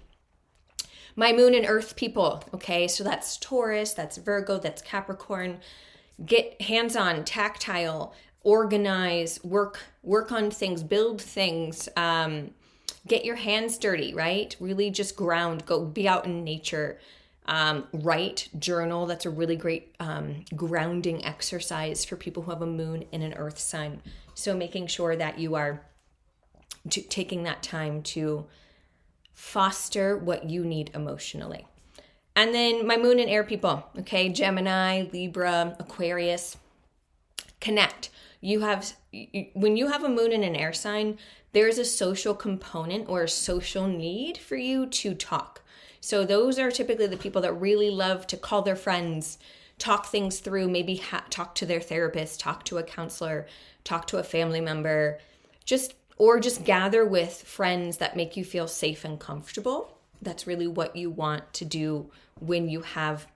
My 1.17 1.33
moon 1.33 1.55
and 1.55 1.67
earth 1.67 1.97
people, 1.97 2.43
okay, 2.53 2.89
so 2.89 3.05
that's 3.05 3.37
Taurus, 3.37 3.93
that's 3.93 4.17
Virgo, 4.17 4.59
that's 4.59 4.83
Capricorn. 4.83 5.61
Get 6.25 6.61
hands 6.61 6.97
on, 6.97 7.25
tactile, 7.25 8.15
organize, 8.43 9.43
work 9.43 9.81
work 10.03 10.33
on 10.33 10.51
things, 10.51 10.83
build 10.83 11.21
things. 11.21 11.89
Um, 11.97 12.51
get 13.07 13.25
your 13.25 13.37
hands 13.37 13.79
dirty, 13.79 14.13
right? 14.13 14.55
Really 14.61 14.91
just 14.91 15.17
ground, 15.17 15.67
go 15.67 15.85
be 15.85 16.09
out 16.09 16.27
in 16.27 16.45
nature. 16.45 16.99
Um, 17.47 17.87
write, 17.93 18.49
journal. 18.59 19.07
That's 19.07 19.27
a 19.27 19.31
really 19.31 19.57
great 19.57 19.95
um, 20.01 20.45
grounding 20.57 21.25
exercise 21.25 22.05
for 22.05 22.17
people 22.17 22.43
who 22.43 22.51
have 22.51 22.63
a 22.63 22.67
moon 22.67 23.05
in 23.13 23.23
an 23.23 23.35
earth 23.35 23.59
sign. 23.59 24.01
So 24.35 24.57
making 24.57 24.87
sure 24.87 25.15
that 25.15 25.39
you 25.39 25.55
are 25.55 25.83
to, 26.91 27.01
taking 27.03 27.43
that 27.45 27.63
time 27.63 28.03
to 28.03 28.47
foster 29.33 30.17
what 30.17 30.49
you 30.49 30.65
need 30.65 30.91
emotionally. 30.95 31.67
And 32.37 32.55
then 32.55 32.87
my 32.87 32.97
moon 32.97 33.19
and 33.19 33.31
air 33.31 33.45
people, 33.45 33.87
okay, 34.01 34.29
Gemini, 34.29 35.05
Libra, 35.13 35.77
Aquarius, 35.79 36.57
connect. 37.61 38.11
You 38.41 38.61
have, 38.61 38.93
when 39.55 39.77
you 39.77 39.89
have 39.89 40.05
a 40.05 40.09
moon 40.09 40.33
in 40.33 40.43
an 40.43 40.57
air 40.57 40.73
sign, 40.73 41.19
there's 41.53 41.79
a 41.79 41.85
social 41.85 42.35
component 42.35 43.09
or 43.09 43.23
a 43.23 43.29
social 43.29 43.87
need 43.87 44.37
for 44.37 44.57
you 44.57 44.87
to 44.87 45.15
talk. 45.15 45.63
So 46.01 46.25
those 46.25 46.59
are 46.59 46.71
typically 46.71 47.07
the 47.07 47.17
people 47.17 47.41
that 47.43 47.53
really 47.53 47.89
love 47.89 48.27
to 48.27 48.37
call 48.37 48.63
their 48.63 48.77
friends, 48.77 49.39
talk 49.79 50.07
things 50.07 50.41
through, 50.41 50.69
maybe 50.69 50.97
ha- 50.97 51.25
talk 51.31 51.55
to 51.55 51.67
their 51.67 51.81
therapist, 51.81 52.41
talk 52.41 52.65
to 52.65 52.79
a 52.79 52.83
counselor, 52.83 53.47
talk 53.85 54.07
to 54.09 54.19
a 54.19 54.25
family 54.25 54.61
member, 54.61 55.19
just 55.65 55.95
or 56.17 56.41
just 56.41 56.65
gather 56.65 57.05
with 57.05 57.43
friends 57.43 57.99
that 57.99 58.17
make 58.17 58.37
you 58.37 58.45
feel 58.45 58.69
safe 58.69 59.05
and 59.05 59.19
comfortable. 59.19 59.99
That's 60.23 60.47
really 60.47 60.67
what 60.67 60.97
you 60.97 61.11
want 61.11 61.53
to 61.55 61.65
do 61.65 62.11
when 62.41 62.69
you 62.69 62.83
have 62.83 63.27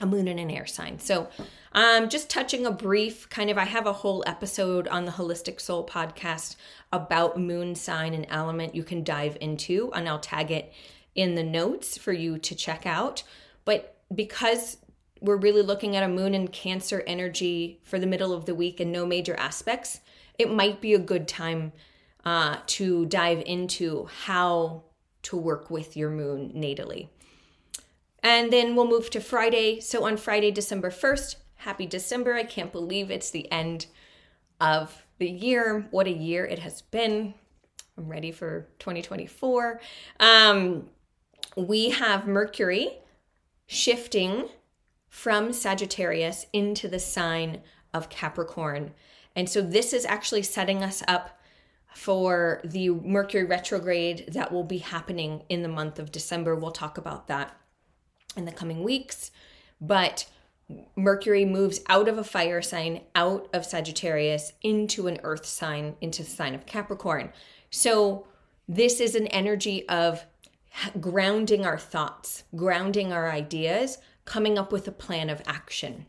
a 0.00 0.06
moon 0.06 0.26
and 0.26 0.40
an 0.40 0.50
air 0.50 0.66
sign. 0.66 0.98
So, 0.98 1.28
um, 1.72 2.08
just 2.08 2.28
touching 2.28 2.66
a 2.66 2.70
brief 2.70 3.28
kind 3.30 3.50
of, 3.50 3.56
I 3.56 3.64
have 3.64 3.86
a 3.86 3.92
whole 3.92 4.24
episode 4.26 4.88
on 4.88 5.04
the 5.04 5.12
Holistic 5.12 5.60
Soul 5.60 5.86
podcast 5.86 6.56
about 6.92 7.38
moon 7.38 7.74
sign 7.74 8.12
and 8.12 8.26
element 8.28 8.74
you 8.74 8.82
can 8.82 9.04
dive 9.04 9.36
into, 9.40 9.92
and 9.94 10.08
I'll 10.08 10.18
tag 10.18 10.50
it 10.50 10.72
in 11.14 11.34
the 11.34 11.42
notes 11.42 11.96
for 11.96 12.12
you 12.12 12.38
to 12.38 12.54
check 12.54 12.84
out. 12.84 13.22
But 13.64 13.96
because 14.14 14.78
we're 15.20 15.36
really 15.36 15.62
looking 15.62 15.94
at 15.94 16.02
a 16.02 16.08
moon 16.08 16.34
and 16.34 16.52
cancer 16.52 17.02
energy 17.06 17.80
for 17.84 17.98
the 17.98 18.06
middle 18.06 18.32
of 18.32 18.44
the 18.44 18.54
week 18.54 18.80
and 18.80 18.90
no 18.90 19.06
major 19.06 19.36
aspects, 19.36 20.00
it 20.38 20.50
might 20.50 20.80
be 20.80 20.94
a 20.94 20.98
good 20.98 21.28
time 21.28 21.72
uh, 22.24 22.58
to 22.66 23.06
dive 23.06 23.42
into 23.46 24.08
how 24.24 24.84
to 25.22 25.36
work 25.36 25.70
with 25.70 25.96
your 25.96 26.10
moon 26.10 26.52
natally. 26.54 27.08
And 28.22 28.52
then 28.52 28.76
we'll 28.76 28.86
move 28.86 29.10
to 29.10 29.20
Friday. 29.20 29.80
So 29.80 30.04
on 30.04 30.16
Friday, 30.16 30.50
December 30.50 30.90
1st, 30.90 31.36
happy 31.56 31.86
December. 31.86 32.34
I 32.34 32.44
can't 32.44 32.72
believe 32.72 33.10
it's 33.10 33.30
the 33.30 33.50
end 33.50 33.86
of 34.60 35.04
the 35.18 35.28
year. 35.28 35.88
What 35.90 36.06
a 36.06 36.12
year 36.12 36.44
it 36.44 36.60
has 36.60 36.82
been. 36.82 37.34
I'm 37.98 38.08
ready 38.08 38.32
for 38.32 38.68
2024. 38.78 39.80
Um, 40.20 40.88
we 41.56 41.90
have 41.90 42.26
Mercury 42.26 42.98
shifting 43.66 44.48
from 45.08 45.52
Sagittarius 45.52 46.46
into 46.52 46.88
the 46.88 46.98
sign 46.98 47.60
of 47.92 48.08
Capricorn. 48.08 48.92
And 49.36 49.48
so 49.48 49.60
this 49.60 49.92
is 49.92 50.04
actually 50.04 50.42
setting 50.42 50.82
us 50.82 51.02
up 51.06 51.38
for 51.94 52.60
the 52.64 52.90
Mercury 52.90 53.44
retrograde 53.44 54.26
that 54.32 54.52
will 54.52 54.64
be 54.64 54.78
happening 54.78 55.42
in 55.48 55.62
the 55.62 55.68
month 55.68 55.98
of 55.98 56.12
December. 56.12 56.54
We'll 56.54 56.70
talk 56.70 56.98
about 56.98 57.28
that 57.28 57.56
in 58.36 58.44
the 58.44 58.52
coming 58.52 58.82
weeks. 58.82 59.30
But 59.80 60.26
Mercury 60.96 61.44
moves 61.44 61.80
out 61.88 62.08
of 62.08 62.18
a 62.18 62.24
fire 62.24 62.62
sign, 62.62 63.02
out 63.14 63.48
of 63.52 63.66
Sagittarius, 63.66 64.52
into 64.62 65.06
an 65.06 65.18
earth 65.22 65.44
sign, 65.44 65.96
into 66.00 66.22
the 66.22 66.30
sign 66.30 66.54
of 66.54 66.66
Capricorn. 66.66 67.32
So, 67.70 68.26
this 68.68 69.00
is 69.00 69.14
an 69.14 69.26
energy 69.26 69.86
of 69.88 70.24
grounding 71.00 71.66
our 71.66 71.78
thoughts, 71.78 72.44
grounding 72.54 73.12
our 73.12 73.30
ideas, 73.30 73.98
coming 74.24 74.56
up 74.56 74.72
with 74.72 74.86
a 74.88 74.92
plan 74.92 75.28
of 75.28 75.42
action. 75.46 76.06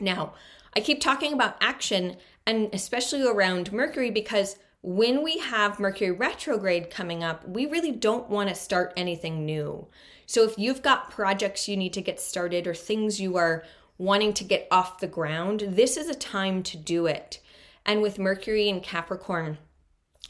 Now, 0.00 0.34
I 0.76 0.80
keep 0.80 1.00
talking 1.00 1.32
about 1.32 1.56
action 1.60 2.16
and 2.46 2.68
especially 2.72 3.22
around 3.22 3.72
Mercury 3.72 4.10
because 4.10 4.56
when 4.86 5.22
we 5.22 5.38
have 5.38 5.80
Mercury 5.80 6.10
retrograde 6.10 6.90
coming 6.90 7.24
up, 7.24 7.48
we 7.48 7.64
really 7.64 7.90
don't 7.90 8.28
want 8.28 8.50
to 8.50 8.54
start 8.54 8.92
anything 8.98 9.46
new. 9.46 9.86
So 10.26 10.44
if 10.44 10.58
you've 10.58 10.82
got 10.82 11.10
projects 11.10 11.66
you 11.66 11.74
need 11.74 11.94
to 11.94 12.02
get 12.02 12.20
started 12.20 12.66
or 12.66 12.74
things 12.74 13.18
you 13.18 13.38
are 13.38 13.64
wanting 13.96 14.34
to 14.34 14.44
get 14.44 14.68
off 14.70 14.98
the 14.98 15.06
ground, 15.06 15.64
this 15.68 15.96
is 15.96 16.10
a 16.10 16.14
time 16.14 16.62
to 16.64 16.76
do 16.76 17.06
it. 17.06 17.40
And 17.86 18.02
with 18.02 18.18
Mercury 18.18 18.68
and 18.68 18.82
Capricorn, 18.82 19.56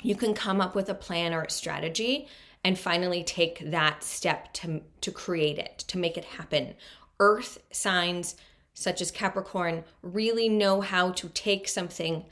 you 0.03 0.14
can 0.14 0.35
come 0.35 0.61
up 0.61 0.77
with 0.77 0.88
a 0.88 0.95
plan 0.95 1.35
or 1.35 1.43
a 1.43 1.51
strategy 1.51 2.29
and 2.62 2.79
finally 2.79 3.25
take 3.25 3.59
that 3.73 4.05
step 4.05 4.53
to, 4.53 4.83
to 5.01 5.11
create 5.11 5.59
it, 5.59 5.79
to 5.88 5.99
make 5.99 6.17
it 6.17 6.25
happen. 6.25 6.75
Earth 7.19 7.59
signs 7.73 8.37
such 8.73 9.01
as 9.03 9.11
Capricorn 9.11 9.83
really 10.01 10.49
know 10.49 10.81
how 10.81 11.11
to 11.11 11.29
take 11.31 11.67
something 11.67 12.25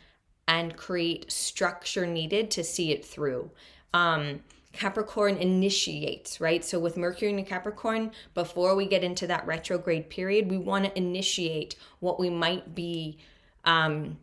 and 0.48 0.76
create 0.76 1.30
structure 1.30 2.06
needed 2.06 2.50
to 2.50 2.64
see 2.64 2.92
it 2.92 3.04
through. 3.04 3.50
Um, 3.94 4.40
Capricorn 4.72 5.36
initiates, 5.36 6.40
right? 6.40 6.64
So 6.64 6.78
with 6.78 6.96
Mercury 6.96 7.32
and 7.32 7.46
Capricorn, 7.46 8.10
before 8.34 8.74
we 8.74 8.86
get 8.86 9.04
into 9.04 9.26
that 9.26 9.46
retrograde 9.46 10.08
period, 10.08 10.50
we 10.50 10.56
want 10.56 10.86
to 10.86 10.98
initiate 10.98 11.76
what 12.00 12.18
we 12.18 12.30
might 12.30 12.74
be 12.74 13.18
um, 13.64 14.16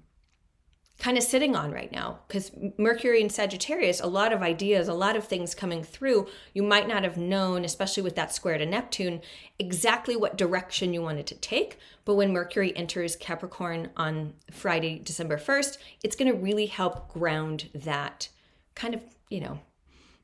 kind 0.99 1.17
of 1.17 1.23
sitting 1.23 1.55
on 1.55 1.71
right 1.71 1.91
now 1.93 2.19
because 2.27 2.51
Mercury 2.77 3.21
and 3.21 3.31
Sagittarius, 3.31 4.01
a 4.01 4.07
lot 4.07 4.33
of 4.33 4.41
ideas, 4.41 4.89
a 4.89 4.93
lot 4.93 5.15
of 5.15 5.23
things 5.23 5.55
coming 5.55 5.81
through. 5.81 6.27
You 6.53 6.61
might 6.61 6.89
not 6.89 7.03
have 7.03 7.17
known, 7.17 7.63
especially 7.63 8.03
with 8.03 8.15
that 8.15 8.35
square 8.35 8.57
to 8.57 8.65
Neptune, 8.65 9.21
exactly 9.57 10.17
what 10.17 10.37
direction 10.37 10.93
you 10.93 11.01
wanted 11.01 11.25
to 11.27 11.35
take. 11.35 11.79
But 12.03 12.15
when 12.15 12.33
Mercury 12.33 12.75
enters 12.75 13.15
Capricorn 13.15 13.91
on 13.95 14.33
Friday, 14.51 14.99
December 14.99 15.37
1st, 15.37 15.77
it's 16.03 16.17
going 16.17 16.31
to 16.31 16.37
really 16.37 16.65
help 16.65 17.07
ground 17.07 17.69
that 17.73 18.27
kind 18.75 18.93
of, 18.93 19.01
you 19.29 19.39
know, 19.39 19.59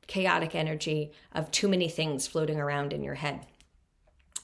chaotic 0.06 0.54
energy 0.54 1.10
of 1.32 1.50
too 1.50 1.68
many 1.68 1.88
things 1.88 2.26
floating 2.26 2.60
around 2.60 2.92
in 2.92 3.02
your 3.02 3.14
head. 3.14 3.46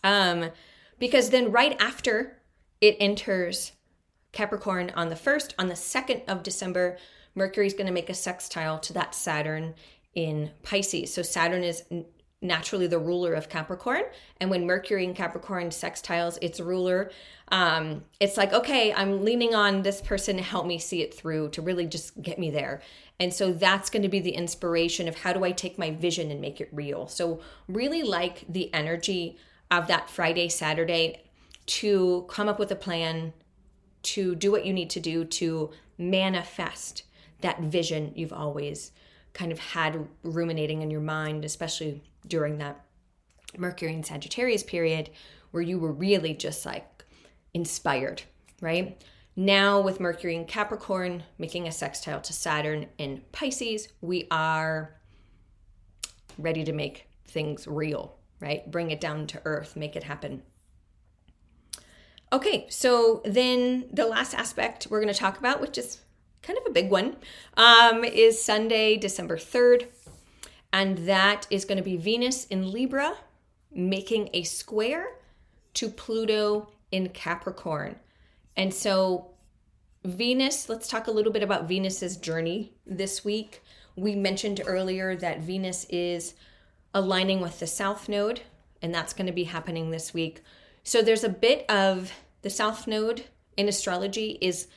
Um, 0.03 0.51
because 0.99 1.29
then 1.29 1.53
right 1.53 1.77
after 1.79 2.39
it 2.81 2.97
enters 2.99 3.73
Capricorn 4.33 4.91
on 4.95 5.09
the 5.09 5.15
1st. 5.15 5.55
On 5.59 5.69
the 5.69 5.75
2nd 5.75 6.23
of 6.29 6.43
December, 6.43 6.99
Mercury 7.35 7.67
is 7.67 7.75
going 7.75 7.87
to 7.87 7.93
make 7.93 8.11
a 8.11 8.15
sextile 8.15 8.79
to 8.81 8.93
that 8.95 9.15
Saturn 9.15 9.75
in 10.15 10.51
Pisces. 10.63 11.13
So 11.13 11.23
Saturn 11.23 11.65
is 11.65 11.85
naturally 12.43 12.89
the 12.89 12.99
ruler 12.99 13.35
of 13.35 13.49
Capricorn. 13.49 14.03
And 14.41 14.51
when 14.51 14.67
Mercury 14.67 15.05
in 15.05 15.15
Capricorn 15.15 15.69
sextiles 15.69 16.39
its 16.43 16.61
ruler, 16.61 17.11
um, 17.49 18.03
it's 18.21 18.37
like, 18.37 18.53
okay, 18.53 18.93
I'm 18.93 19.25
leaning 19.25 19.55
on 19.55 19.83
this 19.83 20.01
person 20.01 20.37
to 20.37 20.43
help 20.43 20.67
me 20.67 20.79
see 20.79 21.03
it 21.03 21.15
through, 21.15 21.51
to 21.51 21.63
really 21.63 21.87
just 21.87 22.21
get 22.21 22.39
me 22.39 22.51
there. 22.51 22.83
And 23.21 23.33
so 23.33 23.53
that's 23.53 23.91
going 23.91 24.03
to 24.03 24.09
be 24.09 24.21
the 24.21 24.33
inspiration 24.33 25.07
of 25.07 25.17
how 25.17 25.33
do 25.33 25.45
I 25.45 25.53
take 25.53 25.79
my 25.79 25.93
vision 25.93 26.31
and 26.31 26.41
make 26.41 26.61
it 26.61 26.69
real. 26.73 27.07
So, 27.07 27.41
really 27.69 28.03
like 28.03 28.45
the 28.49 28.73
energy 28.75 29.39
of 29.71 29.87
that 29.87 30.11
Friday, 30.11 30.49
Saturday 30.49 31.23
to 31.65 32.27
come 32.29 32.49
up 32.49 32.59
with 32.59 32.73
a 32.73 32.77
plan, 32.77 33.33
to 34.03 34.35
do 34.35 34.51
what 34.51 34.67
you 34.67 34.73
need 34.73 34.91
to 34.91 35.01
do 35.01 35.25
to 35.25 35.71
manifest 35.99 37.05
that 37.41 37.61
vision 37.61 38.13
you've 38.15 38.33
always 38.33 38.93
kind 39.33 39.53
of 39.53 39.59
had 39.59 40.07
ruminating 40.23 40.83
in 40.83 40.91
your 40.91 41.01
mind, 41.01 41.45
especially 41.45 42.03
during 42.27 42.59
that 42.59 42.85
Mercury 43.57 43.95
and 43.95 44.05
Sagittarius 44.05 44.63
period 44.63 45.11
where 45.51 45.63
you 45.63 45.79
were 45.79 45.93
really 45.93 46.35
just 46.35 46.65
like 46.65 47.05
inspired, 47.55 48.23
right? 48.61 49.03
Now, 49.37 49.81
with 49.81 50.01
Mercury 50.01 50.37
in 50.37 50.45
Capricorn 50.45 51.23
making 51.39 51.67
a 51.67 51.73
sextile 51.73 52.21
to 52.21 52.33
Saturn 52.33 52.87
in 52.99 53.23
Pisces, 53.33 53.89
we 54.01 54.27
are 54.31 54.95
ready 56.39 56.65
to 56.65 56.73
make 56.73 57.09
things 57.27 57.67
real, 57.67 58.17
right? 58.41 58.71
Bring 58.71 58.91
it 58.91 59.01
down 59.01 59.27
to 59.29 59.43
earth, 59.45 59.77
make 59.77 59.97
it 59.97 60.05
happen. 60.05 60.43
Okay, 62.33 62.67
so 62.71 63.21
then 63.27 63.85
the 63.93 64.07
last 64.07 64.33
aspect 64.33 64.87
we're 64.89 65.03
going 65.03 65.13
to 65.13 65.19
talk 65.19 65.39
about, 65.39 65.61
which 65.61 65.77
is 65.77 66.01
kind 66.41 66.59
of 66.59 66.65
a 66.67 66.73
big 66.73 66.91
one, 66.91 67.17
um, 67.59 68.05
is 68.05 68.43
Sunday, 68.43 68.97
December 68.97 69.37
3rd. 69.37 69.89
And 70.73 70.99
that 71.07 71.47
is 71.51 71.67
going 71.67 71.77
to 71.77 71.85
be 71.85 71.99
Venus 71.99 72.47
in 72.47 72.73
Libra 72.73 73.19
making 73.71 74.31
a 74.33 74.43
square 74.45 75.09
to 75.75 75.91
Pluto 75.91 76.73
in 76.91 77.11
Capricorn. 77.11 77.97
And 78.57 78.73
so 78.73 79.33
Venus, 80.05 80.71
let's 80.71 80.89
talk 80.89 81.07
a 81.07 81.13
little 81.13 81.33
bit 81.33 81.43
about 81.43 81.69
Venus's 81.69 82.17
journey 82.17 82.73
this 82.87 83.25
week. 83.25 83.63
We 83.95 84.15
mentioned 84.15 84.63
earlier 84.65 85.15
that 85.17 85.41
Venus 85.41 85.85
is 85.91 86.35
aligning 86.95 87.41
with 87.41 87.61
the 87.61 87.67
South 87.67 88.09
Node, 88.09 88.41
and 88.81 88.95
that's 88.95 89.13
going 89.13 89.27
to 89.27 89.33
be 89.33 89.45
happening 89.45 89.91
this 89.91 90.15
week. 90.15 90.43
So 90.85 91.03
there's 91.03 91.25
a 91.25 91.29
bit 91.29 91.69
of 91.71 92.13
the 92.43 92.51
South 92.51 92.87
Node 92.87 93.25
in 93.57 93.69
astrology 93.69 94.39
is 94.41 94.69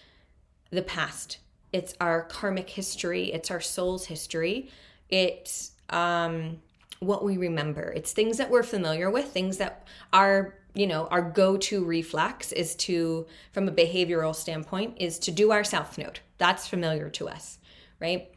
the 0.69 0.81
past. 0.81 1.39
It's 1.73 1.93
our 1.99 2.23
karmic 2.23 2.69
history, 2.69 3.31
it's 3.33 3.51
our 3.51 3.61
soul's 3.61 4.05
history. 4.05 4.69
It's 5.09 5.71
um 5.89 6.61
what 6.99 7.23
we 7.23 7.37
remember. 7.37 7.91
It's 7.95 8.13
things 8.13 8.37
that 8.37 8.49
we're 8.49 8.63
familiar 8.63 9.11
with, 9.11 9.25
things 9.25 9.57
that 9.57 9.87
are, 10.13 10.55
you 10.73 10.87
know, 10.87 11.07
our 11.07 11.21
go-to 11.21 11.83
reflex 11.83 12.51
is 12.51 12.75
to 12.77 13.27
from 13.51 13.67
a 13.67 13.71
behavioral 13.71 14.33
standpoint 14.33 14.97
is 14.99 15.19
to 15.19 15.31
do 15.31 15.51
our 15.51 15.63
south 15.63 15.97
node. 15.97 16.19
That's 16.37 16.67
familiar 16.67 17.09
to 17.11 17.27
us, 17.27 17.59
right? 17.99 18.31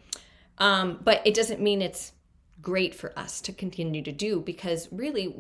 Um, 0.59 0.99
but 1.03 1.23
it 1.25 1.35
doesn't 1.35 1.61
mean 1.61 1.81
it's 1.83 2.13
great 2.61 2.95
for 2.95 3.17
us 3.17 3.41
to 3.43 3.53
continue 3.53 4.03
to 4.03 4.13
do 4.13 4.41
because 4.41 4.89
really 4.91 5.35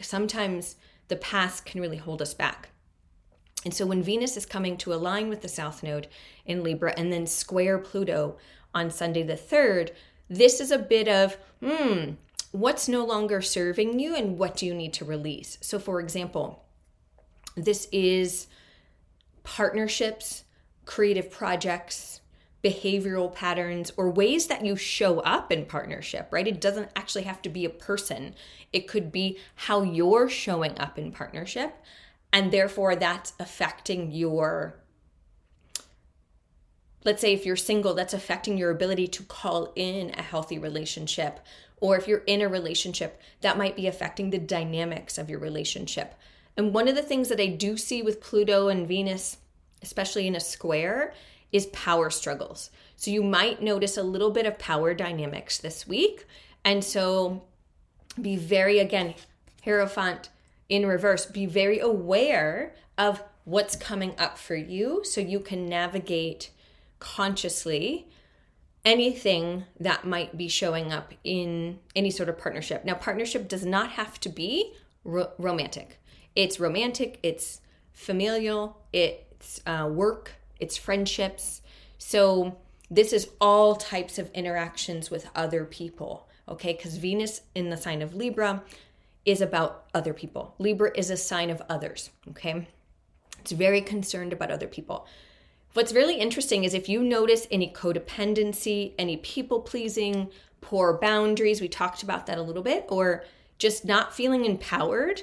sometimes 0.00 0.76
the 1.08 1.16
past 1.16 1.64
can 1.64 1.80
really 1.80 1.96
hold 1.96 2.22
us 2.22 2.34
back. 2.34 2.70
And 3.64 3.72
so 3.72 3.86
when 3.86 4.02
Venus 4.02 4.36
is 4.36 4.46
coming 4.46 4.76
to 4.78 4.92
align 4.92 5.28
with 5.28 5.40
the 5.40 5.48
South 5.48 5.82
Node 5.82 6.08
in 6.44 6.62
Libra 6.62 6.92
and 6.96 7.12
then 7.12 7.26
square 7.26 7.78
Pluto 7.78 8.36
on 8.74 8.90
Sunday 8.90 9.22
the 9.22 9.34
3rd, 9.34 9.90
this 10.28 10.60
is 10.60 10.70
a 10.70 10.78
bit 10.78 11.08
of, 11.08 11.36
hmm, 11.62 12.12
what's 12.52 12.88
no 12.88 13.04
longer 13.04 13.40
serving 13.40 13.98
you 13.98 14.14
and 14.14 14.38
what 14.38 14.56
do 14.56 14.66
you 14.66 14.74
need 14.74 14.92
to 14.94 15.04
release? 15.04 15.58
So, 15.60 15.78
for 15.78 16.00
example, 16.00 16.64
this 17.56 17.88
is 17.90 18.48
partnerships, 19.44 20.44
creative 20.84 21.30
projects, 21.30 22.20
behavioral 22.64 23.32
patterns, 23.32 23.92
or 23.96 24.10
ways 24.10 24.46
that 24.46 24.64
you 24.64 24.74
show 24.74 25.20
up 25.20 25.52
in 25.52 25.66
partnership, 25.66 26.28
right? 26.30 26.48
It 26.48 26.60
doesn't 26.60 26.90
actually 26.96 27.24
have 27.24 27.42
to 27.42 27.50
be 27.50 27.64
a 27.64 27.70
person, 27.70 28.34
it 28.72 28.88
could 28.88 29.12
be 29.12 29.38
how 29.54 29.82
you're 29.82 30.28
showing 30.28 30.78
up 30.78 30.98
in 30.98 31.12
partnership. 31.12 31.76
And 32.32 32.50
therefore, 32.50 32.96
that's 32.96 33.34
affecting 33.38 34.10
your 34.10 34.80
let's 37.04 37.20
say 37.20 37.34
if 37.34 37.44
you're 37.44 37.56
single, 37.56 37.94
that's 37.94 38.14
affecting 38.14 38.56
your 38.56 38.70
ability 38.70 39.06
to 39.06 39.22
call 39.24 39.72
in 39.76 40.10
a 40.16 40.22
healthy 40.22 40.58
relationship. 40.58 41.38
Or 41.80 41.96
if 41.98 42.08
you're 42.08 42.24
in 42.26 42.40
a 42.40 42.48
relationship, 42.48 43.20
that 43.42 43.58
might 43.58 43.76
be 43.76 43.86
affecting 43.86 44.30
the 44.30 44.38
dynamics 44.38 45.18
of 45.18 45.28
your 45.28 45.38
relationship. 45.38 46.14
And 46.56 46.72
one 46.72 46.88
of 46.88 46.94
the 46.94 47.02
things 47.02 47.28
that 47.28 47.40
I 47.40 47.48
do 47.48 47.76
see 47.76 48.00
with 48.00 48.22
Pluto 48.22 48.68
and 48.68 48.88
Venus, 48.88 49.36
especially 49.82 50.26
in 50.26 50.34
a 50.34 50.40
square, 50.40 51.12
is 51.54 51.66
power 51.66 52.10
struggles. 52.10 52.70
So 52.96 53.12
you 53.12 53.22
might 53.22 53.62
notice 53.62 53.96
a 53.96 54.02
little 54.02 54.32
bit 54.32 54.44
of 54.44 54.58
power 54.58 54.92
dynamics 54.92 55.56
this 55.56 55.86
week. 55.86 56.26
And 56.64 56.82
so 56.82 57.44
be 58.20 58.34
very, 58.34 58.80
again, 58.80 59.14
Hierophant 59.64 60.30
in 60.68 60.84
reverse, 60.84 61.26
be 61.26 61.46
very 61.46 61.78
aware 61.78 62.74
of 62.98 63.22
what's 63.44 63.76
coming 63.76 64.14
up 64.18 64.36
for 64.36 64.56
you 64.56 65.04
so 65.04 65.20
you 65.20 65.38
can 65.38 65.68
navigate 65.68 66.50
consciously 66.98 68.08
anything 68.84 69.64
that 69.78 70.04
might 70.04 70.36
be 70.36 70.48
showing 70.48 70.92
up 70.92 71.14
in 71.22 71.78
any 71.94 72.10
sort 72.10 72.28
of 72.28 72.36
partnership. 72.36 72.84
Now, 72.84 72.94
partnership 72.94 73.46
does 73.46 73.64
not 73.64 73.90
have 73.90 74.18
to 74.20 74.28
be 74.28 74.72
ro- 75.04 75.30
romantic. 75.38 76.00
It's 76.34 76.58
romantic, 76.58 77.20
it's 77.22 77.60
familial, 77.92 78.76
it's 78.92 79.60
uh, 79.66 79.88
work, 79.90 80.32
it's 80.60 80.76
friendships. 80.76 81.62
So, 81.98 82.58
this 82.90 83.12
is 83.12 83.30
all 83.40 83.76
types 83.76 84.18
of 84.18 84.30
interactions 84.32 85.10
with 85.10 85.28
other 85.34 85.64
people, 85.64 86.28
okay? 86.48 86.74
Because 86.74 86.96
Venus 86.96 87.40
in 87.54 87.70
the 87.70 87.76
sign 87.76 88.02
of 88.02 88.14
Libra 88.14 88.62
is 89.24 89.40
about 89.40 89.86
other 89.94 90.12
people. 90.12 90.54
Libra 90.58 90.90
is 90.94 91.10
a 91.10 91.16
sign 91.16 91.50
of 91.50 91.62
others, 91.68 92.10
okay? 92.30 92.68
It's 93.40 93.52
very 93.52 93.80
concerned 93.80 94.32
about 94.32 94.50
other 94.50 94.66
people. 94.66 95.06
What's 95.72 95.92
really 95.92 96.16
interesting 96.20 96.64
is 96.64 96.72
if 96.72 96.88
you 96.88 97.02
notice 97.02 97.48
any 97.50 97.72
codependency, 97.72 98.92
any 98.98 99.16
people 99.16 99.60
pleasing, 99.60 100.30
poor 100.60 100.98
boundaries, 100.98 101.60
we 101.60 101.68
talked 101.68 102.02
about 102.02 102.26
that 102.26 102.38
a 102.38 102.42
little 102.42 102.62
bit, 102.62 102.86
or 102.88 103.24
just 103.58 103.84
not 103.84 104.14
feeling 104.14 104.44
empowered 104.44 105.22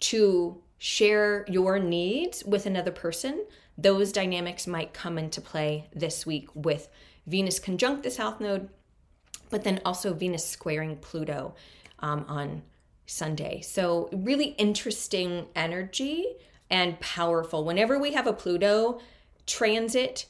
to 0.00 0.62
share 0.78 1.44
your 1.48 1.78
needs 1.78 2.44
with 2.44 2.64
another 2.64 2.92
person, 2.92 3.44
those 3.78 4.10
dynamics 4.10 4.66
might 4.66 4.92
come 4.92 5.16
into 5.16 5.40
play 5.40 5.88
this 5.94 6.26
week 6.26 6.48
with 6.52 6.88
Venus 7.26 7.60
conjunct 7.60 8.02
the 8.02 8.10
South 8.10 8.40
Node, 8.40 8.68
but 9.50 9.62
then 9.62 9.80
also 9.84 10.12
Venus 10.12 10.44
squaring 10.44 10.96
Pluto 10.96 11.54
um, 12.00 12.24
on 12.28 12.62
Sunday. 13.06 13.60
So, 13.60 14.10
really 14.12 14.48
interesting 14.58 15.46
energy 15.54 16.26
and 16.68 16.98
powerful. 17.00 17.64
Whenever 17.64 17.98
we 17.98 18.12
have 18.12 18.26
a 18.26 18.32
Pluto, 18.32 19.00
transit 19.46 20.26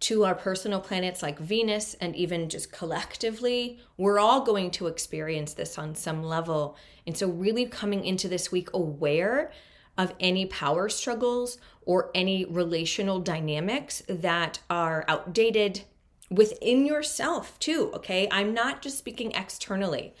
to 0.00 0.24
our 0.24 0.34
personal 0.34 0.80
planets 0.80 1.22
like 1.22 1.38
Venus 1.38 1.94
and 1.94 2.16
even 2.16 2.48
just 2.48 2.72
collectively, 2.72 3.78
we're 3.96 4.18
all 4.18 4.40
going 4.40 4.70
to 4.72 4.86
experience 4.86 5.54
this 5.54 5.78
on 5.78 5.94
some 5.94 6.22
level. 6.22 6.76
And 7.06 7.16
so, 7.16 7.28
really 7.28 7.66
coming 7.66 8.04
into 8.04 8.28
this 8.28 8.52
week 8.52 8.68
aware 8.72 9.50
of 9.98 10.14
any 10.18 10.46
power 10.46 10.88
struggles 10.88 11.58
or 11.84 12.10
any 12.14 12.44
relational 12.44 13.20
dynamics 13.20 14.02
that 14.08 14.60
are 14.70 15.04
outdated 15.08 15.82
within 16.30 16.86
yourself, 16.86 17.58
too. 17.58 17.90
Okay. 17.94 18.28
I'm 18.30 18.54
not 18.54 18.82
just 18.82 18.98
speaking 18.98 19.32
externally 19.32 20.14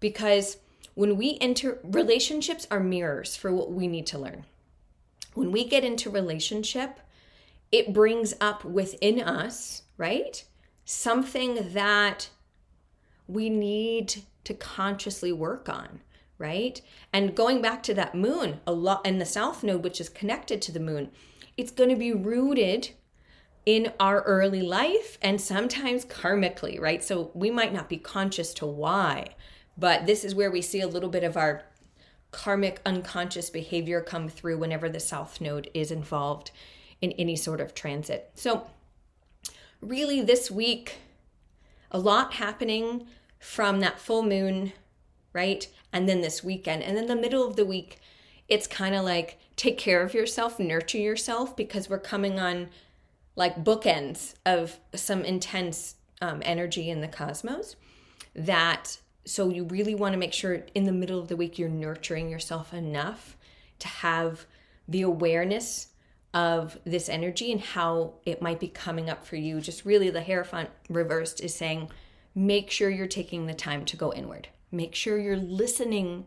because 0.00 0.56
when 0.94 1.16
we 1.16 1.38
enter 1.40 1.78
relationships 1.84 2.66
are 2.70 2.80
mirrors 2.80 3.36
for 3.36 3.52
what 3.52 3.72
we 3.72 3.86
need 3.86 4.06
to 4.08 4.18
learn. 4.18 4.44
When 5.34 5.50
we 5.50 5.64
get 5.66 5.84
into 5.84 6.10
relationship, 6.10 7.00
it 7.70 7.94
brings 7.94 8.34
up 8.40 8.64
within 8.64 9.20
us, 9.20 9.82
right? 9.96 10.44
Something 10.84 11.72
that 11.72 12.28
we 13.26 13.48
need 13.48 14.14
to 14.44 14.52
consciously 14.52 15.32
work 15.32 15.70
on, 15.70 16.00
right? 16.42 16.82
And 17.12 17.36
going 17.36 17.62
back 17.62 17.82
to 17.84 17.94
that 17.94 18.14
moon, 18.14 18.60
a 18.66 18.72
lot 18.72 19.06
in 19.06 19.18
the 19.18 19.24
south 19.24 19.62
node, 19.62 19.84
which 19.84 20.00
is 20.00 20.08
connected 20.08 20.60
to 20.62 20.72
the 20.72 20.80
moon, 20.80 21.10
it's 21.56 21.70
going 21.70 21.88
to 21.88 21.96
be 21.96 22.12
rooted 22.12 22.90
in 23.64 23.92
our 24.00 24.22
early 24.22 24.60
life 24.60 25.18
and 25.22 25.40
sometimes 25.40 26.04
karmically, 26.04 26.80
right? 26.80 27.02
So 27.04 27.30
we 27.32 27.50
might 27.50 27.72
not 27.72 27.88
be 27.88 27.96
conscious 27.96 28.52
to 28.54 28.66
why, 28.66 29.28
but 29.78 30.04
this 30.04 30.24
is 30.24 30.34
where 30.34 30.50
we 30.50 30.60
see 30.60 30.80
a 30.80 30.88
little 30.88 31.08
bit 31.08 31.22
of 31.22 31.36
our 31.36 31.62
karmic 32.32 32.80
unconscious 32.84 33.48
behavior 33.48 34.00
come 34.00 34.28
through 34.28 34.58
whenever 34.58 34.88
the 34.88 34.98
south 34.98 35.40
node 35.40 35.70
is 35.74 35.92
involved 35.92 36.50
in 37.00 37.12
any 37.12 37.36
sort 37.36 37.60
of 37.60 37.72
transit. 37.72 38.32
So, 38.34 38.66
really, 39.80 40.22
this 40.22 40.50
week, 40.50 40.96
a 41.90 42.00
lot 42.00 42.34
happening 42.34 43.06
from 43.38 43.80
that 43.80 44.00
full 44.00 44.22
moon, 44.22 44.72
right? 45.32 45.66
And 45.92 46.08
then 46.08 46.20
this 46.20 46.42
weekend. 46.42 46.82
And 46.82 46.96
then 46.96 47.06
the 47.06 47.16
middle 47.16 47.46
of 47.46 47.56
the 47.56 47.64
week, 47.64 48.00
it's 48.48 48.66
kind 48.66 48.94
of 48.94 49.04
like 49.04 49.38
take 49.56 49.78
care 49.78 50.02
of 50.02 50.14
yourself, 50.14 50.58
nurture 50.58 50.98
yourself, 50.98 51.56
because 51.56 51.88
we're 51.88 51.98
coming 51.98 52.38
on 52.38 52.68
like 53.36 53.64
bookends 53.64 54.34
of 54.44 54.78
some 54.94 55.24
intense 55.24 55.96
um, 56.20 56.42
energy 56.44 56.90
in 56.90 57.00
the 57.00 57.08
cosmos 57.08 57.76
that 58.34 58.98
so 59.24 59.48
you 59.48 59.64
really 59.64 59.94
want 59.94 60.12
to 60.12 60.18
make 60.18 60.32
sure 60.32 60.64
in 60.74 60.84
the 60.84 60.92
middle 60.92 61.18
of 61.18 61.28
the 61.28 61.36
week 61.36 61.58
you're 61.58 61.68
nurturing 61.68 62.28
yourself 62.28 62.74
enough 62.74 63.36
to 63.78 63.88
have 63.88 64.46
the 64.88 65.02
awareness 65.02 65.88
of 66.34 66.78
this 66.84 67.08
energy 67.08 67.52
and 67.52 67.60
how 67.60 68.14
it 68.24 68.40
might 68.40 68.58
be 68.58 68.68
coming 68.68 69.10
up 69.10 69.26
for 69.26 69.36
you. 69.36 69.60
Just 69.60 69.84
really, 69.84 70.10
the 70.10 70.22
hair 70.22 70.42
Hierophant 70.42 70.70
reversed 70.88 71.40
is 71.40 71.54
saying, 71.54 71.90
make 72.34 72.70
sure 72.70 72.88
you're 72.88 73.06
taking 73.06 73.46
the 73.46 73.54
time 73.54 73.84
to 73.84 73.96
go 73.96 74.12
inward. 74.12 74.48
Make 74.72 74.94
sure 74.94 75.18
you're 75.18 75.36
listening 75.36 76.24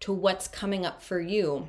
to 0.00 0.12
what's 0.12 0.48
coming 0.48 0.86
up 0.86 1.02
for 1.02 1.20
you. 1.20 1.68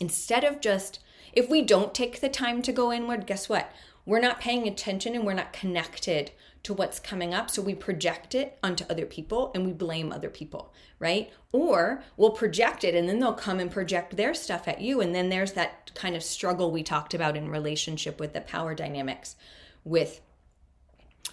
Instead 0.00 0.44
of 0.44 0.60
just, 0.60 1.00
if 1.32 1.50
we 1.50 1.62
don't 1.62 1.94
take 1.94 2.20
the 2.20 2.28
time 2.28 2.62
to 2.62 2.72
go 2.72 2.92
inward, 2.92 3.26
guess 3.26 3.48
what? 3.48 3.70
We're 4.06 4.20
not 4.20 4.40
paying 4.40 4.68
attention 4.68 5.16
and 5.16 5.26
we're 5.26 5.34
not 5.34 5.52
connected 5.52 6.30
to 6.62 6.72
what's 6.72 7.00
coming 7.00 7.34
up. 7.34 7.50
So 7.50 7.60
we 7.60 7.74
project 7.74 8.34
it 8.34 8.58
onto 8.62 8.84
other 8.88 9.04
people 9.04 9.50
and 9.54 9.66
we 9.66 9.72
blame 9.72 10.12
other 10.12 10.30
people, 10.30 10.72
right? 11.00 11.30
Or 11.52 12.04
we'll 12.16 12.30
project 12.30 12.84
it 12.84 12.94
and 12.94 13.08
then 13.08 13.18
they'll 13.18 13.32
come 13.32 13.58
and 13.58 13.70
project 13.70 14.16
their 14.16 14.32
stuff 14.32 14.68
at 14.68 14.80
you. 14.80 15.00
And 15.00 15.14
then 15.14 15.28
there's 15.28 15.52
that 15.52 15.92
kind 15.94 16.14
of 16.14 16.22
struggle 16.22 16.70
we 16.70 16.84
talked 16.84 17.14
about 17.14 17.36
in 17.36 17.50
relationship 17.50 18.20
with 18.20 18.32
the 18.32 18.40
power 18.40 18.74
dynamics 18.74 19.36
with 19.84 20.20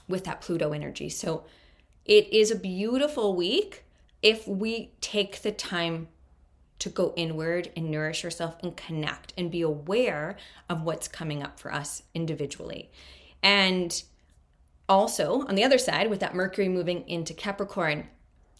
with 0.08 0.24
that 0.26 0.42
Pluto 0.42 0.74
energy. 0.74 1.10
So 1.10 1.46
it 2.06 2.28
is 2.34 2.52
a 2.52 2.56
beautiful 2.56 3.36
week 3.36 3.83
if 4.24 4.48
we 4.48 4.94
take 5.02 5.42
the 5.42 5.52
time 5.52 6.08
to 6.80 6.90
go 6.90 7.14
inward 7.16 7.72
and 7.78 7.92
nourish 7.92 8.24
yourself 8.24 8.58
and 8.64 8.76
connect 8.76 9.34
and 9.38 9.52
be 9.52 9.62
aware 9.62 10.36
of 10.68 10.82
what's 10.82 11.08
coming 11.08 11.44
up 11.44 11.60
for 11.60 11.72
us 11.72 12.04
individually. 12.14 12.90
And 13.42 14.04
also, 14.90 15.46
on 15.48 15.56
the 15.56 15.64
other 15.64 15.78
side, 15.78 16.10
with 16.10 16.20
that 16.22 16.36
Mercury 16.36 16.68
moving 16.68 17.08
into 17.08 17.34
Capricorn, 17.34 18.08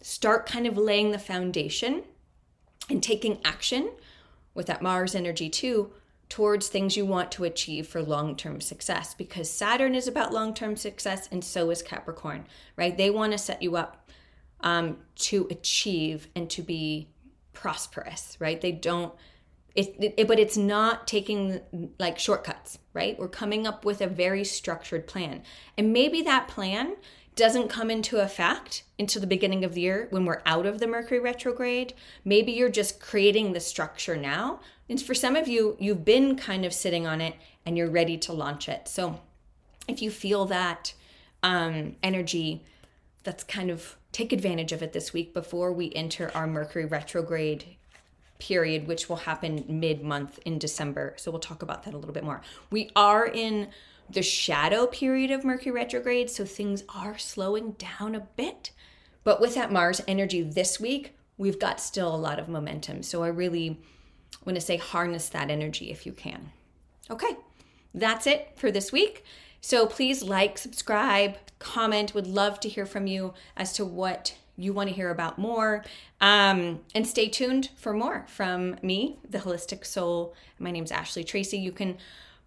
start 0.00 0.46
kind 0.46 0.66
of 0.66 0.76
laying 0.76 1.10
the 1.10 1.18
foundation 1.18 2.02
and 2.88 3.02
taking 3.02 3.40
action 3.44 3.90
with 4.54 4.66
that 4.66 4.82
Mars 4.82 5.14
energy 5.14 5.48
too 5.48 5.90
towards 6.28 6.68
things 6.68 6.96
you 6.96 7.04
want 7.04 7.30
to 7.32 7.44
achieve 7.44 7.86
for 7.86 8.02
long 8.02 8.36
term 8.36 8.60
success 8.60 9.14
because 9.14 9.50
Saturn 9.50 9.94
is 9.94 10.08
about 10.08 10.32
long 10.32 10.54
term 10.54 10.76
success 10.76 11.28
and 11.30 11.44
so 11.44 11.70
is 11.70 11.82
Capricorn, 11.82 12.46
right? 12.76 12.96
They 12.96 13.10
want 13.10 13.32
to 13.32 13.38
set 13.38 13.62
you 13.62 13.76
up 13.76 14.08
um, 14.64 14.96
to 15.16 15.46
achieve 15.50 16.26
and 16.34 16.50
to 16.50 16.62
be 16.62 17.08
prosperous, 17.52 18.36
right? 18.40 18.60
They 18.60 18.72
don't. 18.72 19.14
It, 19.76 20.14
it, 20.16 20.28
but 20.28 20.38
it's 20.38 20.56
not 20.56 21.08
taking 21.08 21.60
like 21.98 22.18
shortcuts, 22.18 22.78
right? 22.92 23.18
We're 23.18 23.28
coming 23.28 23.66
up 23.66 23.84
with 23.84 24.00
a 24.00 24.06
very 24.06 24.44
structured 24.44 25.08
plan. 25.08 25.42
And 25.76 25.92
maybe 25.92 26.22
that 26.22 26.46
plan 26.46 26.94
doesn't 27.34 27.68
come 27.68 27.90
into 27.90 28.22
effect 28.22 28.84
until 29.00 29.20
the 29.20 29.26
beginning 29.26 29.64
of 29.64 29.74
the 29.74 29.80
year 29.80 30.06
when 30.10 30.24
we're 30.24 30.42
out 30.46 30.64
of 30.64 30.78
the 30.78 30.86
Mercury 30.86 31.18
retrograde. 31.18 31.92
Maybe 32.24 32.52
you're 32.52 32.68
just 32.68 33.00
creating 33.00 33.52
the 33.52 33.58
structure 33.58 34.16
now. 34.16 34.60
And 34.88 35.02
for 35.02 35.14
some 35.14 35.34
of 35.34 35.48
you, 35.48 35.76
you've 35.80 36.04
been 36.04 36.36
kind 36.36 36.64
of 36.64 36.72
sitting 36.72 37.04
on 37.04 37.20
it 37.20 37.34
and 37.66 37.76
you're 37.76 37.90
ready 37.90 38.16
to 38.18 38.32
launch 38.32 38.68
it. 38.68 38.86
So 38.86 39.20
if 39.88 40.00
you 40.00 40.12
feel 40.12 40.44
that 40.46 40.94
um, 41.42 41.96
energy, 42.00 42.62
that's 43.24 43.42
kind 43.42 43.70
of 43.70 43.96
take 44.14 44.32
advantage 44.32 44.70
of 44.70 44.80
it 44.80 44.92
this 44.92 45.12
week 45.12 45.34
before 45.34 45.72
we 45.72 45.92
enter 45.92 46.30
our 46.34 46.46
Mercury 46.46 46.86
retrograde 46.86 47.64
period, 48.38 48.86
which 48.86 49.08
will 49.08 49.16
happen 49.16 49.64
mid 49.68 50.02
month 50.02 50.38
in 50.44 50.58
December. 50.58 51.14
So 51.16 51.30
we'll 51.30 51.40
talk 51.40 51.62
about 51.62 51.82
that 51.82 51.94
a 51.94 51.98
little 51.98 52.14
bit 52.14 52.22
more. 52.22 52.40
We 52.70 52.90
are 52.94 53.26
in 53.26 53.68
the 54.08 54.22
shadow 54.22 54.86
period 54.86 55.32
of 55.32 55.44
Mercury 55.44 55.72
retrograde, 55.72 56.30
so 56.30 56.44
things 56.44 56.84
are 56.94 57.18
slowing 57.18 57.72
down 57.72 58.14
a 58.14 58.20
bit. 58.20 58.70
But 59.24 59.40
with 59.40 59.56
that 59.56 59.72
Mars 59.72 60.00
energy 60.06 60.42
this 60.42 60.78
week, 60.78 61.16
we've 61.36 61.58
got 61.58 61.80
still 61.80 62.14
a 62.14 62.16
lot 62.16 62.38
of 62.38 62.48
momentum. 62.48 63.02
So 63.02 63.24
I 63.24 63.28
really 63.28 63.80
want 64.44 64.54
to 64.54 64.60
say 64.60 64.76
harness 64.76 65.28
that 65.30 65.50
energy 65.50 65.90
if 65.90 66.06
you 66.06 66.12
can. 66.12 66.52
Okay, 67.10 67.36
that's 67.92 68.28
it 68.28 68.52
for 68.54 68.70
this 68.70 68.92
week. 68.92 69.24
So 69.64 69.86
please 69.86 70.22
like, 70.22 70.58
subscribe, 70.58 71.38
comment. 71.58 72.12
Would 72.12 72.26
love 72.26 72.60
to 72.60 72.68
hear 72.68 72.84
from 72.84 73.06
you 73.06 73.32
as 73.56 73.72
to 73.72 73.84
what 73.86 74.36
you 74.58 74.74
want 74.74 74.90
to 74.90 74.94
hear 74.94 75.08
about 75.08 75.38
more. 75.38 75.82
Um, 76.20 76.80
and 76.94 77.06
stay 77.06 77.30
tuned 77.30 77.70
for 77.74 77.94
more 77.94 78.26
from 78.28 78.76
me, 78.82 79.16
the 79.26 79.38
Holistic 79.38 79.86
Soul. 79.86 80.34
My 80.58 80.70
name 80.70 80.84
is 80.84 80.92
Ashley 80.92 81.24
Tracey. 81.24 81.56
You 81.56 81.72
can 81.72 81.96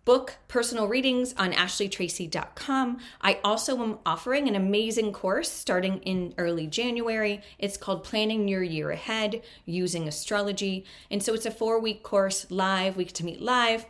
book 0.06 0.36
personal 0.48 0.88
readings 0.88 1.34
on 1.40 1.54
ashleytracey.com. 1.54 3.00
I 3.20 3.40
also 3.44 3.82
am 3.82 3.98
offering 4.06 4.48
an 4.48 4.56
amazing 4.56 5.12
course 5.12 5.52
starting 5.52 5.98
in 6.04 6.36
early 6.38 6.68
January. 6.68 7.42
It's 7.58 7.78
called 7.78 8.04
Planning 8.04 8.48
Your 8.48 8.62
Year 8.62 8.92
Ahead 8.92 9.42
Using 9.66 10.08
Astrology. 10.08 10.86
And 11.10 11.24
so 11.24 11.34
it's 11.34 11.48
a 11.48 11.52
four 11.52 11.80
week 11.80 12.04
course 12.04 12.46
live. 12.52 12.96
We 12.96 13.06
get 13.06 13.16
to 13.16 13.26
meet 13.26 13.42
live. 13.42 13.88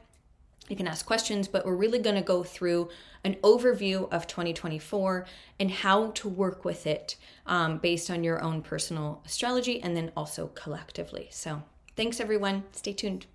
You 0.68 0.76
can 0.76 0.88
ask 0.88 1.06
questions, 1.06 1.48
but 1.48 1.66
we're 1.66 1.76
really 1.76 2.00
going 2.00 2.16
to 2.16 2.22
go 2.22 2.44
through 2.44 2.90
an 3.24 3.36
overview 3.36 4.12
of 4.12 4.28
2024 4.28 5.26
and 5.60 5.72
how 5.72 6.12
to 6.12 6.28
work 6.28 6.66
with 6.66 6.86
it 6.86 7.16
um, 7.46 7.78
based 7.78 8.10
on 8.10 8.24
your 8.24 8.42
own 8.42 8.62
personal 8.62 9.22
astrology 9.26 9.82
and 9.82 9.96
then 9.96 10.12
also 10.16 10.48
collectively. 10.48 11.28
So, 11.32 11.64
thanks 11.96 12.20
everyone. 12.20 12.64
Stay 12.74 12.94
tuned. 12.94 13.28